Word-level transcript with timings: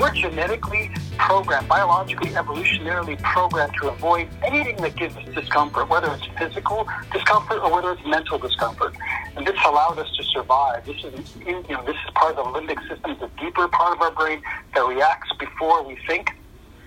we're 0.00 0.14
genetically 0.14 0.90
programmed, 1.18 1.68
biologically, 1.68 2.30
evolutionarily 2.30 3.20
programmed 3.22 3.72
to 3.80 3.88
avoid 3.88 4.28
anything 4.42 4.76
that 4.76 4.96
gives 4.96 5.16
us 5.16 5.24
discomfort, 5.34 5.88
whether 5.88 6.10
it's 6.12 6.26
physical 6.38 6.88
discomfort 7.12 7.58
or 7.62 7.70
whether 7.70 7.92
it's 7.92 8.06
mental 8.06 8.38
discomfort. 8.38 8.94
And 9.36 9.46
this 9.46 9.56
allowed 9.66 9.98
us 9.98 10.10
to 10.16 10.24
survive. 10.24 10.86
This 10.86 11.04
is, 11.04 11.36
you 11.46 11.62
know, 11.68 11.84
this 11.84 11.96
is 11.96 12.10
part 12.14 12.36
of 12.36 12.52
the 12.52 12.60
limbic 12.60 12.80
system, 12.88 13.16
the 13.20 13.30
deeper 13.38 13.68
part 13.68 13.96
of 13.96 14.02
our 14.02 14.10
brain 14.10 14.42
that 14.74 14.86
reacts 14.86 15.30
before 15.38 15.82
we 15.86 15.98
think. 16.06 16.30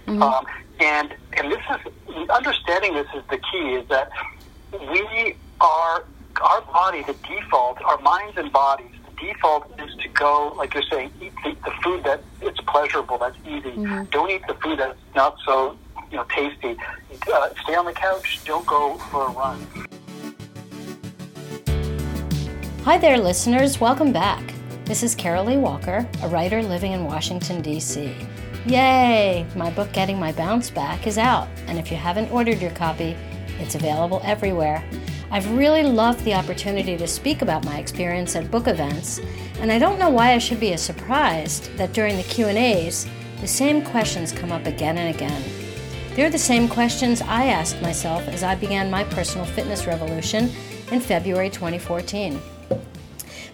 Mm-hmm. 0.08 0.22
Um, 0.22 0.46
and 0.80 1.14
and 1.34 1.52
this 1.52 1.62
is 2.10 2.30
understanding 2.30 2.96
this 2.96 3.08
is 3.16 3.24
the 3.30 3.38
key. 3.38 3.76
Is 3.76 3.88
that 3.90 4.10
we 4.72 5.36
are 5.62 6.04
our 6.42 6.62
body, 6.62 7.04
the 7.04 7.16
default, 7.28 7.82
our 7.84 8.00
minds 8.02 8.38
and 8.38 8.52
bodies 8.52 8.96
default 9.24 9.72
is 9.80 9.96
to 9.96 10.10
go, 10.10 10.54
like 10.58 10.74
you're 10.74 10.84
saying, 10.92 11.12
eat 11.22 11.34
the, 11.44 11.56
the 11.64 11.72
food 11.84 12.04
that 12.04 12.22
it's 12.42 12.60
pleasurable, 12.62 13.18
that's 13.18 13.38
easy. 13.46 13.72
Mm-hmm. 13.72 14.04
Don't 14.12 14.30
eat 14.30 14.42
the 14.48 14.56
food 14.56 14.80
that's 14.80 14.98
not 15.16 15.38
so 15.46 15.78
you 16.12 16.18
know 16.18 16.26
tasty. 16.36 16.76
Uh, 17.32 17.50
stay 17.64 17.76
on 17.76 17.86
the 17.86 17.94
couch. 17.94 18.42
Don't 18.46 18.66
go 18.66 18.98
for 18.98 19.28
a 19.28 19.32
run. 19.32 19.66
Hi 22.84 22.98
there, 22.98 23.18
listeners. 23.18 23.80
Welcome 23.80 24.12
back. 24.12 24.44
This 24.86 25.04
is 25.04 25.16
Carolee 25.16 25.60
Walker, 25.60 26.06
a 26.22 26.28
writer 26.28 26.62
living 26.62 26.92
in 26.92 27.06
Washington, 27.06 27.62
D.C. 27.62 28.14
Yay! 28.66 29.46
My 29.56 29.70
book, 29.72 29.92
Getting 29.94 30.20
My 30.20 30.34
Bounce 30.34 30.70
Back, 30.70 31.08
is 31.08 31.18
out, 31.18 31.48
and 31.68 31.80
if 31.80 31.90
you 31.90 31.96
haven't 31.96 32.30
ordered 32.32 32.62
your 32.62 32.72
copy, 32.72 33.16
it's 33.60 33.76
available 33.76 34.22
everywhere. 34.26 34.84
I've 35.34 35.52
really 35.52 35.82
loved 35.82 36.24
the 36.26 36.36
opportunity 36.36 36.96
to 36.96 37.08
speak 37.08 37.42
about 37.42 37.66
my 37.66 37.80
experience 37.80 38.36
at 38.36 38.52
book 38.52 38.68
events, 38.68 39.20
and 39.60 39.72
I 39.72 39.80
don't 39.80 39.98
know 39.98 40.12
why 40.12 40.34
I 40.34 40.38
should 40.38 40.60
be 40.60 40.78
surprised 40.78 41.76
that 41.76 41.92
during 41.92 42.18
the 42.18 42.22
Q&As, 42.22 43.08
the 43.42 43.48
same 43.48 43.82
questions 43.82 44.32
come 44.32 44.52
up 44.52 44.68
again 44.68 45.00
and 45.00 45.16
again. 45.16 45.44
They're 46.14 46.30
the 46.30 46.38
same 46.38 46.68
questions 46.68 47.20
I 47.24 47.46
asked 47.46 47.82
myself 47.82 48.28
as 48.28 48.44
I 48.44 48.54
began 48.54 48.92
my 48.92 49.06
personal 49.06 49.48
fitness 49.48 49.88
revolution 49.88 50.52
in 50.92 51.00
February 51.00 51.50
2014. 51.50 52.40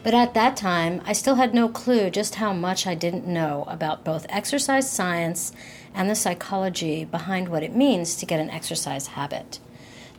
But 0.04 0.14
at 0.14 0.34
that 0.34 0.58
time, 0.58 1.02
I 1.06 1.14
still 1.14 1.36
had 1.36 1.54
no 1.54 1.70
clue 1.70 2.10
just 2.10 2.36
how 2.36 2.52
much 2.52 2.88
I 2.88 2.94
didn't 2.94 3.26
know 3.26 3.64
about 3.70 4.04
both 4.04 4.26
exercise 4.28 4.92
science 4.92 5.54
and 5.94 6.10
the 6.10 6.16
psychology 6.16 7.06
behind 7.06 7.48
what 7.48 7.64
it 7.64 7.74
means 7.74 8.18
to 8.18 8.26
get 8.26 8.42
an 8.42 8.50
exercise 8.50 9.08
habit. 9.08 9.62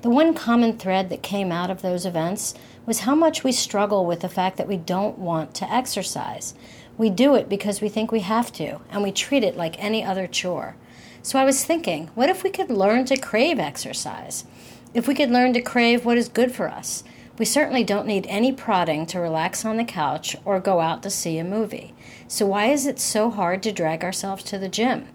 The 0.03 0.09
one 0.09 0.33
common 0.33 0.79
thread 0.79 1.11
that 1.11 1.23
came 1.23 1.53
out 1.53 1.71
of 1.71 1.83
those 1.83 2.07
events 2.07 2.55
was 2.87 3.01
how 3.01 3.15
much 3.15 3.45
we 3.45 3.53
struggle 3.53 4.07
with 4.07 4.21
the 4.21 4.31
fact 4.31 4.57
that 4.57 4.67
we 4.67 4.79
don't 4.79 5.19
want 5.19 5.55
to 5.57 5.71
exercise. 5.71 6.55
We 6.97 7.11
do 7.11 7.35
it 7.35 7.51
because 7.51 7.83
we 7.83 7.91
think 7.91 8.11
we 8.11 8.21
have 8.21 8.51
to, 8.55 8.81
and 8.91 9.03
we 9.03 9.13
treat 9.13 9.45
it 9.45 9.59
like 9.59 9.83
any 9.83 10.03
other 10.03 10.27
chore. 10.27 10.77
So 11.23 11.39
I 11.39 11.45
was 11.45 11.65
thinking, 11.65 12.09
what 12.15 12.31
if 12.31 12.43
we 12.43 12.49
could 12.49 12.71
learn 12.71 13.05
to 13.07 13.19
crave 13.19 13.59
exercise? 13.59 14.47
If 14.95 15.07
we 15.07 15.15
could 15.15 15.31
learn 15.31 15.53
to 15.53 15.61
crave 15.61 16.07
what 16.07 16.17
is 16.17 16.31
good 16.31 16.51
for 16.51 16.71
us? 16.71 17.05
We 17.39 17.45
certainly 17.45 17.85
don't 17.85 18.07
need 18.07 18.27
any 18.27 18.53
prodding 18.53 19.05
to 19.07 19.21
relax 19.21 19.67
on 19.67 19.77
the 19.77 19.85
couch 19.85 20.35
or 20.47 20.61
go 20.61 20.81
out 20.81 21.03
to 21.03 21.11
see 21.11 21.37
a 21.37 21.45
movie. 21.45 21.95
So 22.27 22.47
why 22.47 22.67
is 22.67 22.87
it 22.87 22.99
so 22.99 23.29
hard 23.31 23.63
to 23.65 23.73
drag 23.73 24.03
ourselves 24.03 24.45
to 24.45 24.59
the 24.59 24.69
gym? 24.69 25.09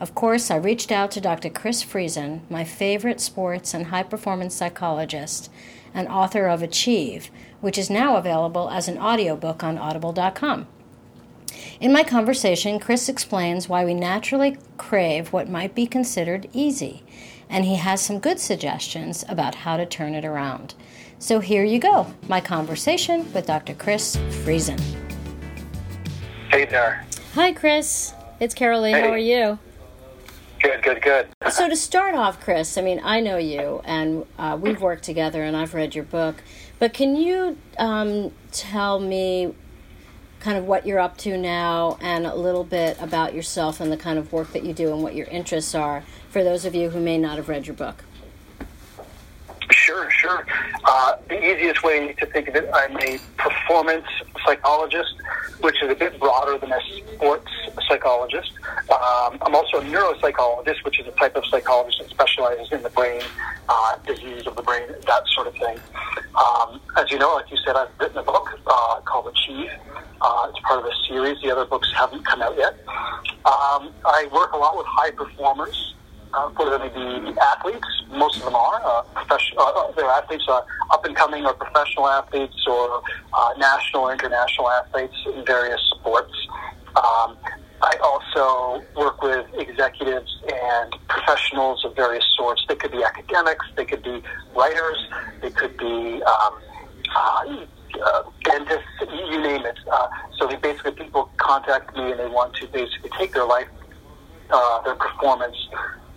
Of 0.00 0.14
course, 0.14 0.50
I 0.50 0.56
reached 0.56 0.90
out 0.90 1.10
to 1.10 1.20
Dr. 1.20 1.50
Chris 1.50 1.84
Friesen, 1.84 2.40
my 2.48 2.64
favorite 2.64 3.20
sports 3.20 3.74
and 3.74 3.88
high 3.88 4.02
performance 4.02 4.54
psychologist 4.54 5.50
and 5.92 6.08
author 6.08 6.46
of 6.46 6.62
Achieve, 6.62 7.30
which 7.60 7.76
is 7.76 7.90
now 7.90 8.16
available 8.16 8.70
as 8.70 8.88
an 8.88 8.96
audiobook 8.96 9.62
on 9.62 9.76
audible.com. 9.76 10.66
In 11.80 11.92
my 11.92 12.02
conversation, 12.02 12.80
Chris 12.80 13.10
explains 13.10 13.68
why 13.68 13.84
we 13.84 13.92
naturally 13.92 14.56
crave 14.78 15.34
what 15.34 15.50
might 15.50 15.74
be 15.74 15.86
considered 15.86 16.48
easy, 16.54 17.02
and 17.50 17.66
he 17.66 17.74
has 17.74 18.00
some 18.00 18.20
good 18.20 18.40
suggestions 18.40 19.22
about 19.28 19.54
how 19.54 19.76
to 19.76 19.84
turn 19.84 20.14
it 20.14 20.24
around. 20.24 20.74
So 21.18 21.40
here 21.40 21.64
you 21.64 21.78
go 21.78 22.14
my 22.26 22.40
conversation 22.40 23.30
with 23.34 23.46
Dr. 23.46 23.74
Chris 23.74 24.16
Friesen. 24.16 24.80
Hey 26.48 26.64
there. 26.64 27.04
Hi, 27.34 27.52
Chris. 27.52 28.14
It's 28.40 28.54
Carolee. 28.54 28.92
Hey. 28.92 29.00
How 29.02 29.10
are 29.10 29.18
you? 29.18 29.58
Good, 30.60 30.82
good, 30.82 31.00
good. 31.00 31.28
So 31.50 31.68
to 31.68 31.76
start 31.76 32.14
off, 32.14 32.40
Chris, 32.40 32.76
I 32.76 32.82
mean, 32.82 33.00
I 33.02 33.20
know 33.20 33.38
you, 33.38 33.80
and 33.84 34.26
uh, 34.38 34.58
we've 34.60 34.80
worked 34.80 35.04
together, 35.04 35.42
and 35.42 35.56
I've 35.56 35.72
read 35.72 35.94
your 35.94 36.04
book. 36.04 36.42
But 36.78 36.92
can 36.92 37.16
you 37.16 37.56
um, 37.78 38.32
tell 38.52 39.00
me 39.00 39.54
kind 40.40 40.58
of 40.58 40.64
what 40.64 40.86
you're 40.86 40.98
up 40.98 41.16
to 41.18 41.38
now, 41.38 41.96
and 42.02 42.26
a 42.26 42.34
little 42.34 42.64
bit 42.64 43.00
about 43.00 43.34
yourself 43.34 43.80
and 43.80 43.90
the 43.90 43.96
kind 43.96 44.18
of 44.18 44.32
work 44.32 44.52
that 44.52 44.64
you 44.64 44.74
do 44.74 44.92
and 44.92 45.02
what 45.02 45.14
your 45.14 45.26
interests 45.28 45.74
are 45.74 46.04
for 46.28 46.44
those 46.44 46.64
of 46.64 46.74
you 46.74 46.90
who 46.90 47.00
may 47.00 47.16
not 47.16 47.36
have 47.36 47.48
read 47.48 47.66
your 47.66 47.76
book? 47.76 48.04
Sure, 49.70 50.10
sure. 50.10 50.46
Uh, 50.84 51.16
the 51.28 51.38
easiest 51.38 51.82
way 51.82 52.12
to 52.12 52.26
think 52.26 52.48
of 52.48 52.56
it, 52.56 52.68
I'm 52.72 52.96
a 52.98 53.18
performance 53.36 54.06
psychologist, 54.44 55.14
which 55.60 55.82
is 55.82 55.90
a 55.90 55.94
bit 55.94 56.18
broader 56.18 56.58
than 56.58 56.72
a 56.72 56.80
sports 57.14 57.50
psychologist. 57.88 58.52
Um, 58.90 59.38
I'm 59.42 59.54
also 59.54 59.78
a 59.78 59.82
neuropsychologist, 59.82 60.84
which 60.84 61.00
is 61.00 61.06
a 61.06 61.12
type 61.12 61.36
of 61.36 61.44
psychologist 61.46 61.98
that 62.00 62.10
specializes 62.10 62.72
in 62.72 62.82
the 62.82 62.90
brain, 62.90 63.22
uh, 63.68 63.96
disease 64.06 64.46
of 64.46 64.56
the 64.56 64.62
brain, 64.62 64.88
that 65.06 65.22
sort 65.34 65.46
of 65.46 65.54
thing. 65.54 65.78
Um, 66.34 66.80
as 66.96 67.10
you 67.10 67.18
know, 67.18 67.34
like 67.34 67.50
you 67.50 67.58
said, 67.64 67.76
I've 67.76 67.88
written 68.00 68.18
a 68.18 68.22
book 68.22 68.48
uh, 68.66 69.00
called 69.04 69.28
Achieve. 69.28 69.70
Uh, 70.20 70.50
it's 70.50 70.60
part 70.60 70.80
of 70.80 70.84
a 70.84 70.94
series. 71.08 71.40
The 71.42 71.50
other 71.50 71.64
books 71.64 71.90
haven't 71.96 72.24
come 72.26 72.42
out 72.42 72.56
yet. 72.56 72.74
Um, 72.88 73.92
I 74.04 74.28
work 74.32 74.52
a 74.52 74.56
lot 74.56 74.76
with 74.76 74.86
high 74.86 75.10
performers 75.12 75.94
uh, 76.34 76.48
whether 76.50 76.78
they 76.78 76.88
be 76.88 77.38
athletes, 77.40 77.86
most 78.10 78.38
of 78.38 78.44
them 78.44 78.54
are, 78.54 78.80
uh, 78.84 79.02
professional, 79.14 79.62
uh, 79.62 79.70
uh, 79.70 79.92
they're 79.92 80.10
athletes, 80.10 80.44
uh, 80.48 80.60
up 80.90 81.04
and 81.04 81.16
coming 81.16 81.44
or 81.46 81.54
professional 81.54 82.08
athletes 82.08 82.66
or 82.66 83.02
uh, 83.34 83.50
national 83.58 84.04
or 84.04 84.12
international 84.12 84.70
athletes 84.70 85.14
in 85.26 85.44
various 85.44 85.80
sports. 85.98 86.32
Um, 86.96 87.36
I 87.82 87.96
also 88.02 88.84
work 88.94 89.22
with 89.22 89.46
executives 89.54 90.30
and 90.52 90.94
professionals 91.08 91.84
of 91.84 91.96
various 91.96 92.24
sorts. 92.36 92.62
They 92.68 92.74
could 92.76 92.92
be 92.92 93.02
academics, 93.02 93.64
they 93.76 93.86
could 93.86 94.02
be 94.02 94.22
writers, 94.54 94.98
they 95.40 95.50
could 95.50 95.76
be 95.78 96.22
um, 96.22 96.60
uh, 97.16 97.66
uh, 98.04 98.22
dentists, 98.44 98.84
you 99.00 99.40
name 99.40 99.64
it. 99.64 99.78
Uh, 99.90 100.08
so 100.38 100.46
they 100.46 100.56
basically 100.56 100.92
people 100.92 101.30
contact 101.38 101.96
me 101.96 102.10
and 102.10 102.20
they 102.20 102.26
want 102.26 102.54
to 102.56 102.66
basically 102.68 103.10
take 103.18 103.32
their 103.32 103.46
life, 103.46 103.68
uh, 104.50 104.82
their 104.82 104.96
performance 104.96 105.56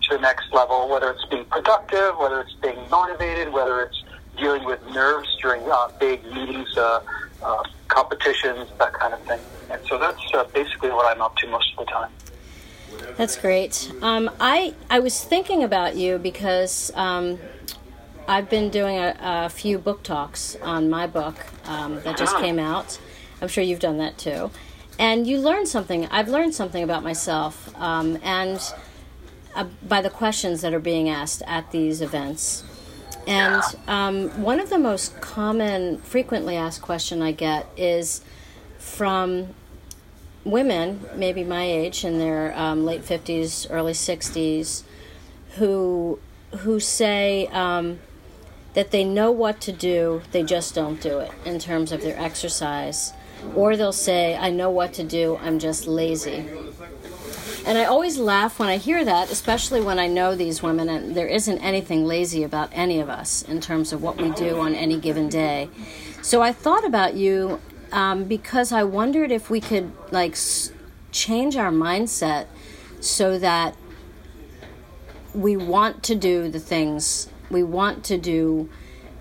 to 0.03 0.16
the 0.16 0.22
next 0.22 0.52
level, 0.53 0.90
whether 0.90 1.12
it's 1.12 1.25
being 1.25 1.46
productive, 1.46 2.18
whether 2.18 2.41
it's 2.41 2.53
being 2.56 2.78
motivated, 2.90 3.52
whether 3.52 3.81
it's 3.81 4.03
dealing 4.38 4.64
with 4.64 4.81
nerves 4.91 5.30
during 5.41 5.62
uh, 5.69 5.90
big 6.00 6.24
meetings, 6.25 6.75
uh, 6.78 7.02
uh, 7.41 7.64
competitions, 7.88 8.68
that 8.80 8.94
kind 8.94 9.14
of 9.14 9.22
thing. 9.22 9.40
And 9.69 9.81
so 9.88 9.97
that's 9.97 10.22
uh, 10.34 10.44
basically 10.46 10.90
what 10.90 11.06
I'm 11.06 11.22
up 11.22 11.36
to 11.38 11.47
most 11.47 11.72
of 11.78 11.86
the 11.86 11.91
time. 11.91 12.12
That's 13.18 13.38
great. 13.38 13.91
Um, 14.02 14.30
I 14.40 14.74
I 14.90 15.00
was 15.00 15.24
thinking 15.24 15.64
about 15.64 15.96
you 15.96 16.18
because 16.18 16.91
um, 16.96 17.40
I've 18.28 18.50
been 18.50 18.70
doing 18.70 18.97
a, 18.97 19.16
a, 19.20 19.50
few 19.50 19.78
book 19.78 20.03
talks 20.03 20.56
on 20.62 20.90
my 20.90 21.08
book 21.08 21.35
um, 21.66 22.02
that 22.02 22.18
just 22.18 22.38
came 22.38 22.59
out. 22.59 23.00
I'm 23.41 23.47
sure 23.47 23.64
you've 23.64 23.80
done 23.80 23.97
that 23.97 24.18
too. 24.18 24.52
And 24.97 25.28
you 25.28 25.40
learned 25.40 25.68
something. 25.68 26.06
I've 26.08 26.30
learned 26.30 26.53
something 26.53 26.84
about 26.84 27.03
myself, 27.03 27.74
um, 27.80 28.20
and 28.24 28.62
uh, 29.56 29.66
by 29.88 30.02
the 30.02 30.09
questions 30.09 30.62
that 30.62 30.74
are 30.74 30.80
being 30.80 31.09
asked 31.09 31.41
at 31.47 31.72
these 31.72 32.02
events. 32.02 32.64
And 33.25 33.64
um, 33.88 34.30
one 34.41 34.59
of 34.59 34.69
the 34.69 34.80
most 34.80 35.22
common, 35.22 36.00
frequently 36.00 36.58
asked 36.58 36.82
question 36.82 37.22
I 37.22 37.32
get 37.32 37.67
is 37.78 38.22
from 38.78 39.53
women, 40.44 41.05
maybe 41.16 41.44
my 41.46 41.64
age, 41.64 42.03
in 42.03 42.20
their 42.20 42.53
um, 42.58 42.85
late 42.85 43.03
fifties, 43.05 43.66
early 43.70 43.94
sixties, 43.94 44.84
who 45.55 46.20
who 46.59 46.79
say 46.79 47.47
um, 47.47 48.00
that 48.73 48.91
they 48.91 49.03
know 49.03 49.32
what 49.32 49.61
to 49.61 49.72
do, 49.72 50.22
they 50.32 50.44
just 50.44 50.76
don't 50.76 51.02
do 51.02 51.20
it 51.20 51.32
in 51.46 51.59
terms 51.59 51.91
of 51.94 52.02
their 52.02 52.20
exercise, 52.20 53.14
or 53.55 53.78
they'll 53.78 53.94
say, 53.94 54.35
"I 54.35 54.50
know 54.50 54.70
what 54.70 54.94
to 54.96 55.03
do, 55.03 55.38
I'm 55.41 55.59
just 55.59 55.88
lazy." 55.88 56.46
And 57.66 57.78
I 57.78 57.86
always 57.86 58.18
laugh 58.18 58.60
when 58.60 58.68
I 58.68 58.78
hear 58.78 59.06
that, 59.06 59.32
especially 59.32 59.80
when 59.80 59.98
I 59.98 60.08
know 60.08 60.36
these 60.36 60.62
women, 60.62 60.90
and 60.90 61.16
there 61.16 61.28
isn't 61.28 61.60
anything 61.60 62.06
lazy 62.06 62.44
about 62.44 62.70
any 62.74 63.00
of 63.00 63.10
us 63.10 63.42
in 63.44 63.62
terms 63.62 63.94
of 63.94 64.04
what 64.04 64.18
we 64.18 64.32
do 64.32 64.60
on 64.60 64.76
any 64.76 65.00
given 65.00 65.30
day. 65.30 65.70
So 66.22 66.42
I 66.42 66.52
thought 66.52 66.86
about 66.86 67.14
you 67.14 67.62
um, 67.94 68.26
because 68.26 68.74
I 68.74 68.84
wondered 68.84 69.32
if 69.32 69.50
we 69.50 69.62
could 69.62 69.92
like 70.12 70.34
s- 70.34 70.72
change 71.12 71.56
our 71.56 71.72
mindset 71.72 72.48
so 73.00 73.40
that 73.40 73.76
we 75.34 75.56
want 75.56 76.04
to 76.04 76.16
do 76.16 76.50
the 76.50 76.60
things 76.60 77.30
we 77.50 77.64
want 77.64 78.04
to 78.06 78.18
do 78.18 78.70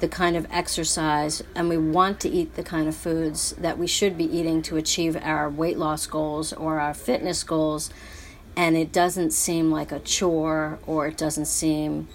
the 0.00 0.08
kind 0.08 0.36
of 0.36 0.46
exercise 0.50 1.42
and 1.54 1.68
we 1.68 1.76
want 1.78 2.18
to 2.20 2.28
eat 2.28 2.54
the 2.54 2.62
kind 2.62 2.88
of 2.88 2.96
foods 2.96 3.52
that 3.52 3.78
we 3.78 3.86
should 3.86 4.18
be 4.18 4.24
eating 4.24 4.62
to 4.62 4.76
achieve 4.76 5.16
our 5.22 5.48
weight 5.48 5.78
loss 5.78 6.06
goals 6.06 6.52
or 6.52 6.80
our 6.80 6.92
fitness 6.92 7.44
goals 7.44 7.90
and 8.56 8.76
it 8.76 8.92
doesn't 8.92 9.32
seem 9.32 9.70
like 9.70 9.92
a 9.92 9.98
chore 10.00 10.78
or 10.86 11.06
it 11.06 11.16
doesn't 11.16 11.46
seem 11.46 12.08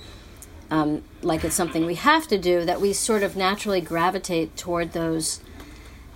um, 0.70 1.04
like 1.22 1.44
it's 1.44 1.56
something 1.56 1.86
we 1.86 1.96
have 1.96 2.28
to 2.28 2.38
do 2.38 2.66
that 2.66 2.82
we 2.82 2.94
sort 2.94 3.24
of 3.24 3.36
naturally 3.36 3.82
gravitate 3.82 4.56
toward 4.58 4.92
those 4.92 5.40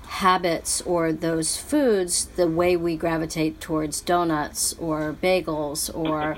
habits 0.07 0.81
or 0.81 1.13
those 1.13 1.56
foods 1.57 2.25
the 2.35 2.47
way 2.47 2.75
we 2.75 2.97
gravitate 2.97 3.62
towards 3.62 4.01
donuts 4.01 4.73
or 4.73 5.13
bagels 5.13 5.94
or 5.95 6.38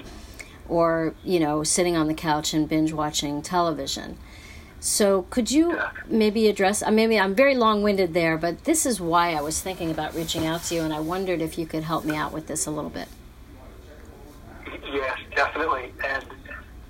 or 0.70 1.16
you 1.24 1.40
know 1.40 1.64
sitting 1.64 1.96
on 1.98 2.08
the 2.08 2.14
couch 2.14 2.54
and 2.54 2.70
binge 2.70 2.94
watching 2.94 3.42
television 3.42 4.18
so 4.84 5.22
could 5.30 5.50
you 5.50 5.80
maybe 6.08 6.50
address? 6.50 6.84
Uh, 6.84 6.92
maybe 6.92 7.18
I'm 7.18 7.34
very 7.34 7.56
long-winded 7.56 8.14
there, 8.14 8.38
but 8.38 8.66
this 8.66 8.86
is 8.86 9.00
why 9.00 9.34
I 9.34 9.40
was 9.40 9.62
thinking 9.62 9.90
about 9.90 10.14
reaching 10.14 10.46
out 10.46 10.64
to 10.64 10.76
you, 10.76 10.82
and 10.82 10.94
I 10.94 11.00
wondered 11.00 11.42
if 11.42 11.58
you 11.58 11.66
could 11.66 11.84
help 11.84 12.04
me 12.04 12.18
out 12.18 12.34
with 12.34 12.48
this 12.48 12.66
a 12.66 12.72
little 12.72 12.90
bit. 12.90 13.08
Yes, 14.94 15.18
definitely, 15.36 15.92
and 16.06 16.24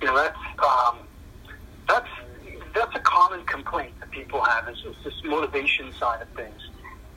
you 0.02 0.06
know 0.06 0.14
that's 0.14 0.36
um, 0.62 0.98
that's 1.88 2.08
that's 2.74 2.94
a 2.94 3.00
common 3.00 3.46
complaint 3.46 3.98
that 4.00 4.10
people 4.10 4.44
have 4.44 4.68
is, 4.68 4.76
is 4.84 4.96
this 5.04 5.14
motivation 5.24 5.90
side 5.94 6.20
of 6.20 6.28
things. 6.30 6.68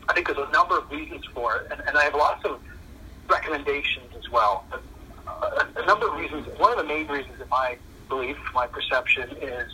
I 0.08 0.14
think 0.14 0.28
there's 0.28 0.48
a 0.48 0.52
number 0.52 0.78
of 0.78 0.90
reasons 0.90 1.26
for 1.34 1.58
it, 1.58 1.72
and, 1.72 1.82
and 1.88 1.98
I 1.98 2.06
have 2.06 2.16
lots 2.16 2.46
of 2.46 2.62
recommendations 3.30 4.16
as 4.18 4.30
well. 4.32 4.66
But, 4.70 4.82
uh, 5.28 5.66
a 5.76 5.86
number 5.86 6.08
of 6.08 6.18
reasons. 6.18 6.48
One 6.58 6.72
of 6.72 6.78
the 6.78 6.86
main 6.86 7.08
reasons, 7.08 7.42
in 7.42 7.50
my 7.50 7.78
belief, 8.08 8.38
my 8.54 8.68
perception 8.68 9.30
is 9.42 9.70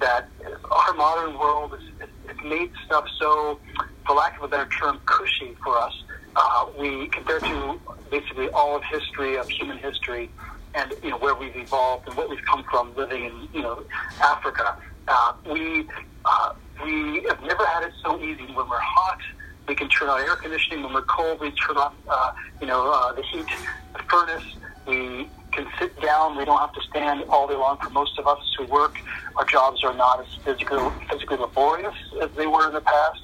that 0.00 0.28
our 0.70 0.92
modern 0.94 1.38
world 1.38 1.72
has, 1.72 2.08
made 2.44 2.70
stuff 2.86 3.04
so, 3.18 3.58
for 4.06 4.14
lack 4.14 4.36
of 4.36 4.44
a 4.44 4.48
better 4.48 4.68
term, 4.78 5.00
cushy 5.06 5.56
for 5.64 5.76
us. 5.78 5.92
Uh, 6.36 6.66
we, 6.78 7.08
compared 7.08 7.42
to 7.42 7.80
basically 8.10 8.48
all 8.50 8.76
of 8.76 8.84
history, 8.84 9.36
of 9.36 9.48
human 9.48 9.76
history, 9.78 10.30
and 10.78 10.94
you 11.02 11.10
know 11.10 11.18
where 11.18 11.34
we've 11.34 11.56
evolved 11.56 12.06
and 12.08 12.16
what 12.16 12.28
we've 12.30 12.44
come 12.44 12.64
from 12.64 12.94
living 12.94 13.24
in 13.24 13.48
you 13.52 13.62
know 13.62 13.82
Africa, 14.20 14.76
uh, 15.08 15.32
we 15.50 15.88
uh, 16.24 16.54
we 16.84 17.24
have 17.28 17.42
never 17.42 17.66
had 17.66 17.82
it 17.84 17.92
so 18.02 18.20
easy. 18.20 18.46
When 18.46 18.68
we're 18.68 18.78
hot, 18.80 19.20
we 19.66 19.74
can 19.74 19.88
turn 19.88 20.08
on 20.08 20.20
air 20.20 20.36
conditioning. 20.36 20.84
When 20.84 20.94
we're 20.94 21.02
cold, 21.02 21.40
we 21.40 21.50
turn 21.52 21.76
on 21.76 21.94
uh, 22.08 22.32
you 22.60 22.66
know 22.66 22.90
uh, 22.90 23.12
the 23.12 23.22
heat, 23.22 23.46
the 23.94 24.02
furnace. 24.04 24.44
We 24.86 25.28
can 25.52 25.66
sit 25.78 26.00
down. 26.00 26.36
We 26.36 26.44
don't 26.44 26.58
have 26.58 26.72
to 26.74 26.80
stand 26.88 27.24
all 27.28 27.48
day 27.48 27.56
long. 27.56 27.78
For 27.78 27.90
most 27.90 28.18
of 28.18 28.26
us 28.26 28.38
who 28.56 28.64
work, 28.66 28.96
our 29.36 29.44
jobs 29.44 29.82
are 29.82 29.94
not 29.94 30.20
as 30.20 30.26
physically 30.44 30.78
physically 31.10 31.38
laborious 31.38 31.96
as 32.22 32.30
they 32.36 32.46
were 32.46 32.66
in 32.68 32.74
the 32.74 32.80
past. 32.80 33.22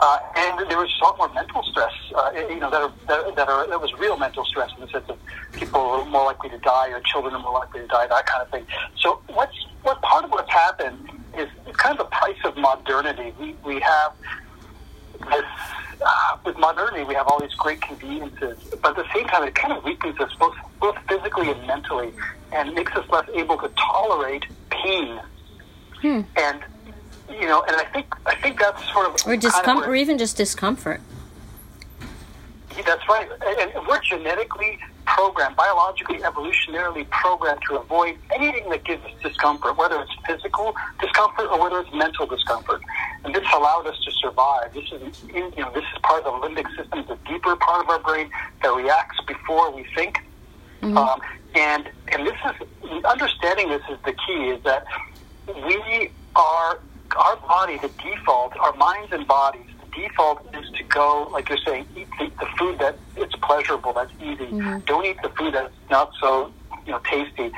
Uh, 0.00 0.18
and 0.36 0.70
there 0.70 0.78
was 0.78 0.88
a 1.00 1.04
lot 1.04 1.18
more 1.18 1.28
mental 1.34 1.62
stress, 1.64 1.92
uh, 2.14 2.30
you 2.34 2.60
know, 2.60 2.70
that, 2.70 2.82
are, 2.82 2.92
that, 3.08 3.36
that, 3.36 3.48
are, 3.48 3.66
that 3.66 3.80
was 3.80 3.92
real 3.98 4.16
mental 4.16 4.44
stress 4.44 4.70
in 4.76 4.80
the 4.82 4.88
sense 4.88 5.08
of 5.08 5.18
people 5.52 5.80
are 5.80 6.04
more 6.04 6.26
likely 6.26 6.48
to 6.50 6.58
die 6.58 6.88
or 6.90 7.00
children 7.00 7.34
are 7.34 7.42
more 7.42 7.54
likely 7.54 7.80
to 7.80 7.86
die, 7.88 8.06
that 8.06 8.26
kind 8.26 8.42
of 8.42 8.50
thing. 8.50 8.64
So 8.98 9.20
what's, 9.28 9.56
what 9.82 10.00
part 10.02 10.24
of 10.24 10.30
what's 10.30 10.50
happened 10.50 11.10
is 11.36 11.48
kind 11.74 11.98
of 11.98 12.06
the 12.06 12.10
price 12.16 12.38
of 12.44 12.56
modernity. 12.56 13.34
We, 13.40 13.56
we 13.64 13.80
have 13.80 14.12
this 15.30 15.44
uh, 16.00 16.36
with 16.44 16.56
modernity, 16.58 17.04
we 17.04 17.14
have 17.14 17.26
all 17.26 17.40
these 17.40 17.54
great 17.54 17.80
conveniences, 17.80 18.56
but 18.82 18.96
at 18.96 19.04
the 19.04 19.12
same 19.12 19.26
time, 19.26 19.42
it 19.42 19.54
kind 19.54 19.72
of 19.72 19.82
weakens 19.84 20.18
us 20.20 20.32
both, 20.38 20.54
both 20.80 20.96
physically 21.08 21.50
and 21.50 21.66
mentally, 21.66 22.12
and 22.52 22.72
makes 22.74 22.92
us 22.92 23.08
less 23.10 23.28
able 23.34 23.58
to 23.58 23.68
tolerate 23.76 24.44
pain. 24.70 25.20
Hmm. 26.00 26.20
And 26.36 26.62
you 27.30 27.46
know, 27.46 27.62
and 27.66 27.76
I 27.76 27.84
think 27.84 28.06
I 28.26 28.34
think 28.36 28.58
that's 28.58 28.82
sort 28.92 29.06
of 29.06 29.16
or 29.26 29.36
discomfort, 29.36 29.88
or 29.88 29.94
even 29.94 30.18
just 30.18 30.36
discomfort. 30.36 31.00
That's 32.86 33.08
right, 33.08 33.28
and 33.58 33.86
we're 33.86 34.00
genetically 34.02 34.78
programmed, 35.04 35.56
biologically, 35.56 36.18
evolutionarily 36.18 37.08
programmed 37.10 37.60
to 37.68 37.76
avoid 37.76 38.16
anything 38.34 38.68
that 38.70 38.84
gives 38.84 39.04
us 39.04 39.10
discomfort, 39.22 39.76
whether 39.76 40.00
it's 40.00 40.12
physical 40.26 40.74
discomfort 41.00 41.48
or 41.50 41.60
whether 41.60 41.80
it's 41.80 41.92
mental 41.92 42.26
discomfort. 42.26 42.80
And 43.24 43.34
this 43.34 43.44
allowed 43.52 43.86
us 43.86 43.98
to 44.04 44.12
survive. 44.12 44.72
This 44.74 44.84
is, 44.92 45.24
you 45.34 45.50
know, 45.56 45.72
this 45.72 45.82
is 45.82 45.98
part 46.02 46.24
of 46.24 46.40
the 46.40 46.48
limbic 46.48 46.68
system, 46.76 47.04
the 47.08 47.18
deeper 47.28 47.56
part 47.56 47.84
of 47.84 47.90
our 47.90 47.98
brain 47.98 48.30
that 48.62 48.74
reacts 48.74 49.20
before 49.26 49.72
we 49.72 49.84
think. 49.96 50.18
Mm-hmm. 50.82 50.96
Um, 50.96 51.20
and 51.54 51.88
and 52.08 52.26
this 52.26 52.36
is 52.44 53.04
understanding 53.04 53.70
this 53.70 53.82
is 53.90 53.98
the 54.04 54.12
key. 54.12 54.50
Is 54.50 54.62
that 54.64 54.84
we 55.46 56.10
are 56.36 56.78
our 57.18 57.36
body, 57.36 57.78
the 57.78 57.90
default, 58.02 58.56
our 58.56 58.74
minds 58.76 59.12
and 59.12 59.26
bodies 59.26 59.66
the 59.80 60.02
default 60.02 60.46
is 60.54 60.70
to 60.76 60.84
go, 60.84 61.28
like 61.32 61.48
you're 61.48 61.58
saying, 61.58 61.86
eat 61.96 62.08
the, 62.18 62.30
the 62.38 62.46
food 62.58 62.78
that 62.78 62.96
it's 63.16 63.34
pleasurable, 63.36 63.92
that's 63.92 64.12
easy. 64.20 64.46
Mm-hmm. 64.46 64.78
Don't 64.86 65.04
eat 65.04 65.18
the 65.22 65.30
food 65.30 65.54
that's 65.54 65.74
not 65.90 66.12
so 66.20 66.52
you 66.86 66.92
know 66.92 67.00
tasty. 67.10 67.50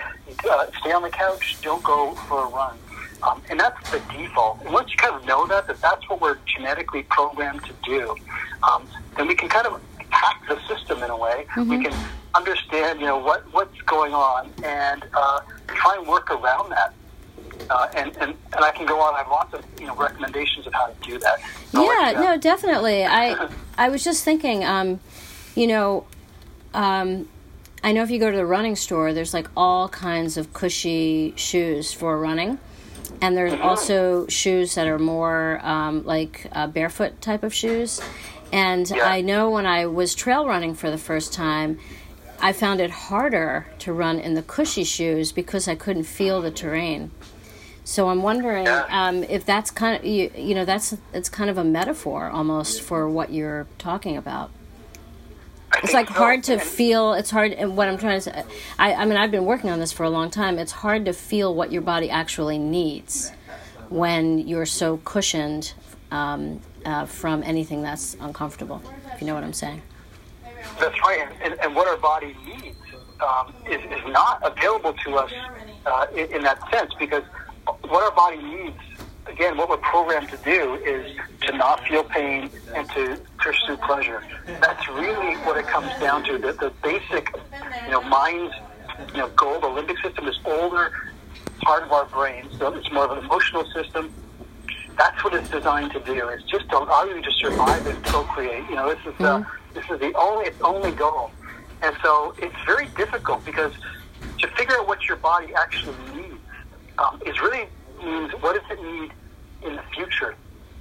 Uh, 0.49 0.67
stay 0.81 0.93
on 0.93 1.03
the 1.03 1.11
couch. 1.11 1.57
Don't 1.63 1.83
go 1.83 2.15
for 2.29 2.45
a 2.45 2.49
run. 2.49 2.77
Um, 3.23 3.43
and 3.51 3.61
that's 3.61 3.91
the 3.91 4.01
default. 4.11 4.63
And 4.63 4.73
once 4.73 4.91
you 4.91 4.97
kind 4.97 5.15
of 5.15 5.27
know 5.27 5.47
that, 5.47 5.67
that 5.67 5.81
that's 5.81 6.09
what 6.09 6.21
we're 6.21 6.39
genetically 6.47 7.03
programmed 7.05 7.63
to 7.65 7.75
do, 7.85 8.17
um, 8.63 8.87
then 9.17 9.29
we 9.29 9.35
can 9.35 9.49
kind 9.49 9.67
of 9.67 9.81
hack 10.09 10.43
the 10.49 10.59
system 10.67 11.03
in 11.03 11.11
a 11.11 11.17
way. 11.17 11.45
Mm-hmm. 11.51 11.69
We 11.69 11.85
can 11.85 11.95
understand, 12.35 13.01
you 13.01 13.07
know, 13.07 13.19
what 13.19 13.45
what's 13.53 13.81
going 13.83 14.15
on 14.15 14.51
and 14.65 15.05
uh, 15.15 15.41
try 15.69 15.97
and 15.99 16.07
work 16.07 16.31
around 16.31 16.71
that. 16.71 16.95
Uh, 17.71 17.89
and, 17.95 18.17
and, 18.17 18.35
and 18.53 18.65
I 18.65 18.73
can 18.73 18.85
go 18.85 19.01
on. 19.01 19.15
I 19.15 19.19
have 19.19 19.29
lots 19.29 19.55
of 19.55 19.65
you 19.79 19.87
know 19.87 19.95
recommendations 19.95 20.67
of 20.67 20.73
how 20.73 20.87
to 20.87 21.09
do 21.09 21.19
that. 21.21 21.39
yeah, 21.73 22.21
no, 22.21 22.37
definitely. 22.37 23.05
I 23.05 23.49
I 23.79 23.89
was 23.89 24.03
just 24.03 24.25
thinking, 24.25 24.65
um, 24.65 24.99
you 25.55 25.69
know, 25.69 26.05
um, 26.75 27.29
I 27.85 27.93
know 27.93 28.03
if 28.03 28.11
you 28.11 28.19
go 28.19 28.31
to 28.31 28.37
the 28.37 28.45
running 28.45 28.75
store, 28.75 29.13
there's 29.15 29.33
like 29.33 29.49
all 29.57 29.89
kinds 29.89 30.37
of 30.37 30.53
cushy 30.53 31.33
shoes 31.37 31.93
for 31.93 32.19
running, 32.19 32.59
and 33.21 33.37
there's 33.37 33.53
mm-hmm. 33.53 33.63
also 33.63 34.27
shoes 34.27 34.75
that 34.75 34.89
are 34.89 34.99
more 34.99 35.61
um, 35.63 36.05
like 36.05 36.49
uh, 36.51 36.67
barefoot 36.67 37.21
type 37.21 37.45
of 37.45 37.55
shoes. 37.55 38.01
And 38.53 38.91
yeah. 38.91 39.05
I 39.05 39.21
know 39.21 39.51
when 39.51 39.65
I 39.65 39.87
was 39.87 40.15
trail 40.17 40.47
running 40.47 40.75
for 40.75 40.91
the 40.91 40.99
first 40.99 41.33
time, 41.33 41.79
I 42.41 42.53
found 42.53 42.81
it 42.81 42.91
harder 42.91 43.67
to 43.81 43.93
run 43.93 44.19
in 44.19 44.35
the 44.35 44.43
cushy 44.43 44.83
shoes 44.83 45.31
because 45.31 45.69
I 45.69 45.75
couldn't 45.75 46.05
feel 46.05 46.41
the 46.41 46.51
terrain. 46.51 47.11
So 47.91 48.09
I'm 48.09 48.23
wondering 48.23 48.69
um, 48.69 49.25
if 49.25 49.45
that's 49.45 49.73
kind 49.73 49.97
of 49.99 50.05
you, 50.05 50.31
you 50.37 50.55
know 50.55 50.65
that's 50.65 50.97
it's 51.13 51.29
kind 51.29 51.51
of 51.51 51.59
a 51.59 51.65
metaphor 51.65 52.31
almost 52.31 52.83
for 52.83 53.09
what 53.09 53.33
you're 53.33 53.67
talking 53.79 54.17
about. 54.17 54.53
It's 55.83 55.93
like 55.93 56.07
hard 56.07 56.45
to 56.45 56.61
feel. 56.61 57.15
It's 57.15 57.31
hard, 57.31 57.51
and 57.51 57.77
what 57.77 57.89
I'm 57.89 57.99
trying 57.99 58.19
to 58.19 58.21
say, 58.21 58.45
I, 58.79 58.95
I 58.95 59.05
mean, 59.07 59.17
I've 59.17 59.33
been 59.33 59.45
working 59.45 59.71
on 59.71 59.81
this 59.81 59.91
for 59.91 60.05
a 60.05 60.09
long 60.09 60.31
time. 60.31 60.57
It's 60.57 60.71
hard 60.71 61.07
to 61.07 61.13
feel 61.13 61.53
what 61.53 61.73
your 61.73 61.83
body 61.83 62.11
actually 62.11 62.59
needs 62.59 63.33
when 63.89 64.39
you're 64.39 64.67
so 64.67 64.99
cushioned 64.99 65.73
um, 66.13 66.61
uh, 66.85 67.07
from 67.07 67.43
anything 67.43 67.83
that's 67.83 68.17
uncomfortable. 68.21 68.81
If 69.13 69.21
you 69.21 69.27
know 69.27 69.35
what 69.35 69.43
I'm 69.43 69.53
saying. 69.53 69.83
That's 70.79 70.95
right, 71.01 71.27
and, 71.43 71.59
and 71.61 71.75
what 71.75 71.89
our 71.89 71.97
body 71.97 72.37
needs 72.47 72.79
um, 73.19 73.53
is, 73.69 73.81
is 73.81 74.13
not 74.13 74.39
available 74.45 74.93
to 74.93 75.17
us 75.17 75.33
uh, 75.87 76.07
in, 76.15 76.37
in 76.37 76.43
that 76.43 76.71
sense 76.71 76.93
because 76.97 77.25
what 77.83 78.03
our 78.03 78.15
body 78.15 78.39
needs, 78.43 78.79
again, 79.27 79.57
what 79.57 79.69
we're 79.69 79.77
programmed 79.79 80.29
to 80.31 80.37
do 80.39 80.75
is 80.75 81.17
to 81.43 81.57
not 81.57 81.87
feel 81.87 82.05
pain 82.05 82.51
and 82.75 82.89
to 82.91 83.21
pursue 83.39 83.77
pleasure. 83.77 84.23
That's 84.61 84.89
really 84.89 85.37
what 85.39 85.57
it 85.57 85.67
comes 85.67 85.89
down 86.01 86.25
to. 86.25 86.39
The, 86.39 86.53
the 86.53 86.73
basic, 86.83 87.35
you 87.85 87.91
know, 87.91 88.03
mind's, 88.03 88.55
you 89.13 89.19
know, 89.19 89.29
goal, 89.31 89.61
the 89.61 89.69
limbic 89.69 90.01
system 90.03 90.29
is 90.29 90.39
older 90.45 90.93
part 91.63 91.83
of 91.83 91.93
our 91.93 92.07
brain, 92.07 92.49
so 92.59 92.75
it's 92.75 92.91
more 92.91 93.05
of 93.05 93.19
an 93.19 93.25
emotional 93.25 93.65
system. 93.73 94.13
That's 94.97 95.23
what 95.25 95.35
it's 95.35 95.49
designed 95.49 95.93
to 95.93 96.01
do. 96.01 96.29
It's 96.29 96.45
just 96.45 96.69
to 96.71 96.79
allow 96.79 97.05
you 97.05 97.23
to 97.23 97.33
survive 97.33 97.87
and 97.87 98.03
procreate. 98.05 98.65
You 98.69 98.77
know, 98.77 98.89
this 98.89 98.99
is 99.07 99.19
the 99.19 99.25
mm-hmm. 99.25 99.75
this 99.75 99.85
is 99.91 100.01
the 100.01 100.13
only 100.17 100.47
its 100.47 100.61
only 100.61 100.93
goal. 100.93 101.31
And 101.83 101.97
so 102.03 102.35
it's 102.39 102.55
very 102.67 102.87
difficult 102.97 103.45
because 103.45 103.73
to 104.39 104.49
figure 104.49 104.77
out 104.77 104.87
what 104.87 105.05
your 105.05 105.17
body 105.17 105.55
actually 105.55 105.97
needs 106.15 106.30
um, 107.01 107.21
is 107.27 107.41
really 107.41 107.67
means 108.05 108.33
what 108.41 108.55
does 108.55 108.79
it 108.79 108.83
need 108.83 109.11
in 109.67 109.77
the 109.77 109.83
future. 109.95 110.35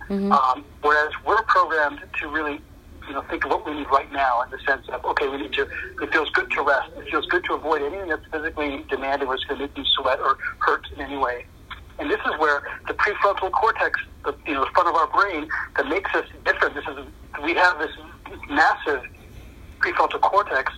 Mm-hmm. 0.09 0.31
Um, 0.31 0.65
whereas 0.81 1.13
we're 1.25 1.41
programmed 1.43 1.99
to 2.19 2.27
really, 2.29 2.59
you 3.07 3.13
know, 3.13 3.21
think 3.29 3.45
of 3.45 3.51
what 3.51 3.65
we 3.65 3.73
need 3.73 3.87
right 3.91 4.11
now 4.11 4.41
in 4.41 4.49
the 4.49 4.59
sense 4.65 4.87
of 4.89 5.05
okay, 5.05 5.27
we 5.27 5.37
need 5.37 5.53
to. 5.53 5.67
It 6.01 6.11
feels 6.11 6.29
good 6.31 6.49
to 6.51 6.61
rest. 6.61 6.89
It 6.97 7.09
feels 7.11 7.25
good 7.27 7.43
to 7.45 7.53
avoid 7.53 7.81
anything 7.81 8.09
that's 8.09 8.25
physically 8.31 8.85
demanding 8.89 9.27
or 9.27 9.35
is 9.35 9.43
going 9.45 9.59
to 9.59 9.67
make 9.67 9.77
you 9.77 9.85
sweat 9.85 10.19
or 10.19 10.37
hurt 10.59 10.87
in 10.95 11.01
any 11.01 11.17
way. 11.17 11.45
And 11.99 12.09
this 12.09 12.19
is 12.25 12.39
where 12.39 12.63
the 12.87 12.93
prefrontal 12.93 13.51
cortex, 13.51 13.99
the 14.23 14.33
you 14.47 14.53
know, 14.53 14.61
the 14.61 14.71
front 14.71 14.89
of 14.89 14.95
our 14.95 15.07
brain, 15.07 15.47
that 15.77 15.87
makes 15.87 16.13
us 16.15 16.25
different. 16.45 16.75
This 16.75 16.85
is 16.85 17.05
we 17.43 17.53
have 17.53 17.77
this 17.77 17.91
massive 18.49 19.03
prefrontal 19.79 20.21
cortex 20.21 20.73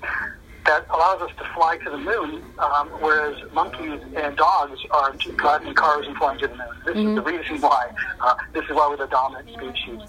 that 0.71 0.85
allows 0.89 1.21
us 1.21 1.31
to 1.37 1.43
fly 1.53 1.77
to 1.83 1.89
the 1.89 1.97
moon, 1.97 2.41
um, 2.59 2.87
whereas 3.01 3.35
monkeys 3.51 3.99
and 4.15 4.37
dogs 4.37 4.79
are 4.91 5.11
driving 5.35 5.73
cars 5.73 6.07
and 6.07 6.15
flying 6.15 6.39
to 6.39 6.47
the 6.47 6.55
moon. 6.55 6.67
This 6.85 6.95
mm-hmm. 6.95 7.09
is 7.09 7.15
the 7.15 7.21
reason 7.23 7.59
why. 7.59 7.91
Uh, 8.21 8.35
this 8.53 8.63
is 8.63 8.71
why 8.71 8.87
we're 8.89 8.95
the 8.95 9.07
dominant 9.07 9.49
species. 9.49 9.99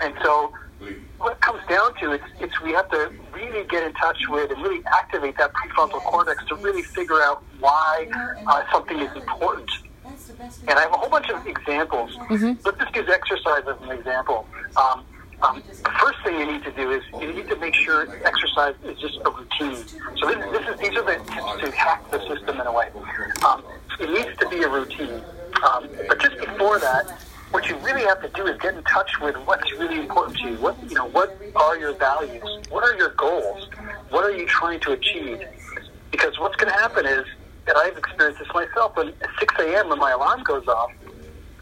And 0.00 0.14
so 0.24 0.54
what 1.18 1.32
it 1.32 1.40
comes 1.42 1.60
down 1.68 1.94
to, 2.00 2.12
it's, 2.12 2.24
it's 2.40 2.58
we 2.62 2.72
have 2.72 2.90
to 2.92 3.12
really 3.34 3.66
get 3.68 3.82
in 3.82 3.92
touch 3.92 4.16
with 4.30 4.50
and 4.50 4.62
really 4.62 4.82
activate 4.86 5.36
that 5.36 5.52
prefrontal 5.52 6.00
cortex 6.00 6.42
to 6.46 6.54
really 6.56 6.82
figure 6.82 7.20
out 7.20 7.44
why 7.60 8.08
uh, 8.46 8.62
something 8.72 8.98
is 8.98 9.14
important. 9.16 9.70
And 10.66 10.78
I 10.78 10.80
have 10.80 10.92
a 10.92 10.96
whole 10.96 11.10
bunch 11.10 11.28
of 11.28 11.46
examples. 11.46 12.16
Mm-hmm. 12.16 12.52
Let's 12.64 12.78
just 12.78 12.96
use 12.96 13.08
exercise 13.10 13.64
as 13.68 13.76
an 13.82 13.90
example. 13.90 14.46
Um, 14.76 15.04
um, 15.46 15.62
the 15.84 15.90
first 16.00 16.18
thing 16.24 16.38
you 16.38 16.46
need 16.52 16.64
to 16.64 16.72
do 16.72 16.90
is 16.90 17.02
you 17.20 17.32
need 17.32 17.48
to 17.48 17.56
make 17.56 17.74
sure 17.74 18.08
exercise 18.24 18.74
is 18.84 18.98
just 18.98 19.18
a 19.24 19.30
routine. 19.30 19.84
So 20.18 20.26
this, 20.26 20.38
this 20.50 20.68
is 20.68 20.80
these 20.80 20.96
are 20.96 21.04
the 21.04 21.16
tips 21.32 21.60
to 21.60 21.70
hack 21.72 22.10
the 22.10 22.18
system 22.26 22.60
in 22.60 22.66
a 22.66 22.72
way. 22.72 22.88
Um, 23.44 23.62
it 24.00 24.10
needs 24.10 24.36
to 24.38 24.48
be 24.48 24.62
a 24.62 24.68
routine. 24.68 25.22
Um, 25.64 25.88
but 26.08 26.20
just 26.20 26.38
before 26.38 26.78
that, 26.78 27.18
what 27.50 27.68
you 27.68 27.76
really 27.78 28.02
have 28.02 28.20
to 28.22 28.28
do 28.30 28.46
is 28.46 28.58
get 28.60 28.74
in 28.74 28.82
touch 28.84 29.10
with 29.20 29.36
what's 29.46 29.70
really 29.78 30.00
important 30.00 30.36
to 30.38 30.50
you. 30.50 30.56
What 30.56 30.76
you 30.88 30.94
know, 30.94 31.08
what 31.08 31.40
are 31.54 31.78
your 31.78 31.94
values? 31.94 32.42
What 32.70 32.84
are 32.84 32.96
your 32.96 33.10
goals? 33.10 33.68
What 34.10 34.24
are 34.24 34.32
you 34.32 34.46
trying 34.46 34.80
to 34.80 34.92
achieve? 34.92 35.40
Because 36.10 36.38
what's 36.38 36.56
going 36.56 36.72
to 36.72 36.78
happen 36.78 37.06
is, 37.06 37.24
and 37.68 37.76
I've 37.76 37.96
experienced 37.96 38.40
this 38.40 38.48
myself, 38.52 38.96
when 38.96 39.08
at 39.08 39.30
6 39.38 39.54
a.m. 39.60 39.88
when 39.90 39.98
my 39.98 40.12
alarm 40.12 40.42
goes 40.44 40.66
off, 40.66 40.90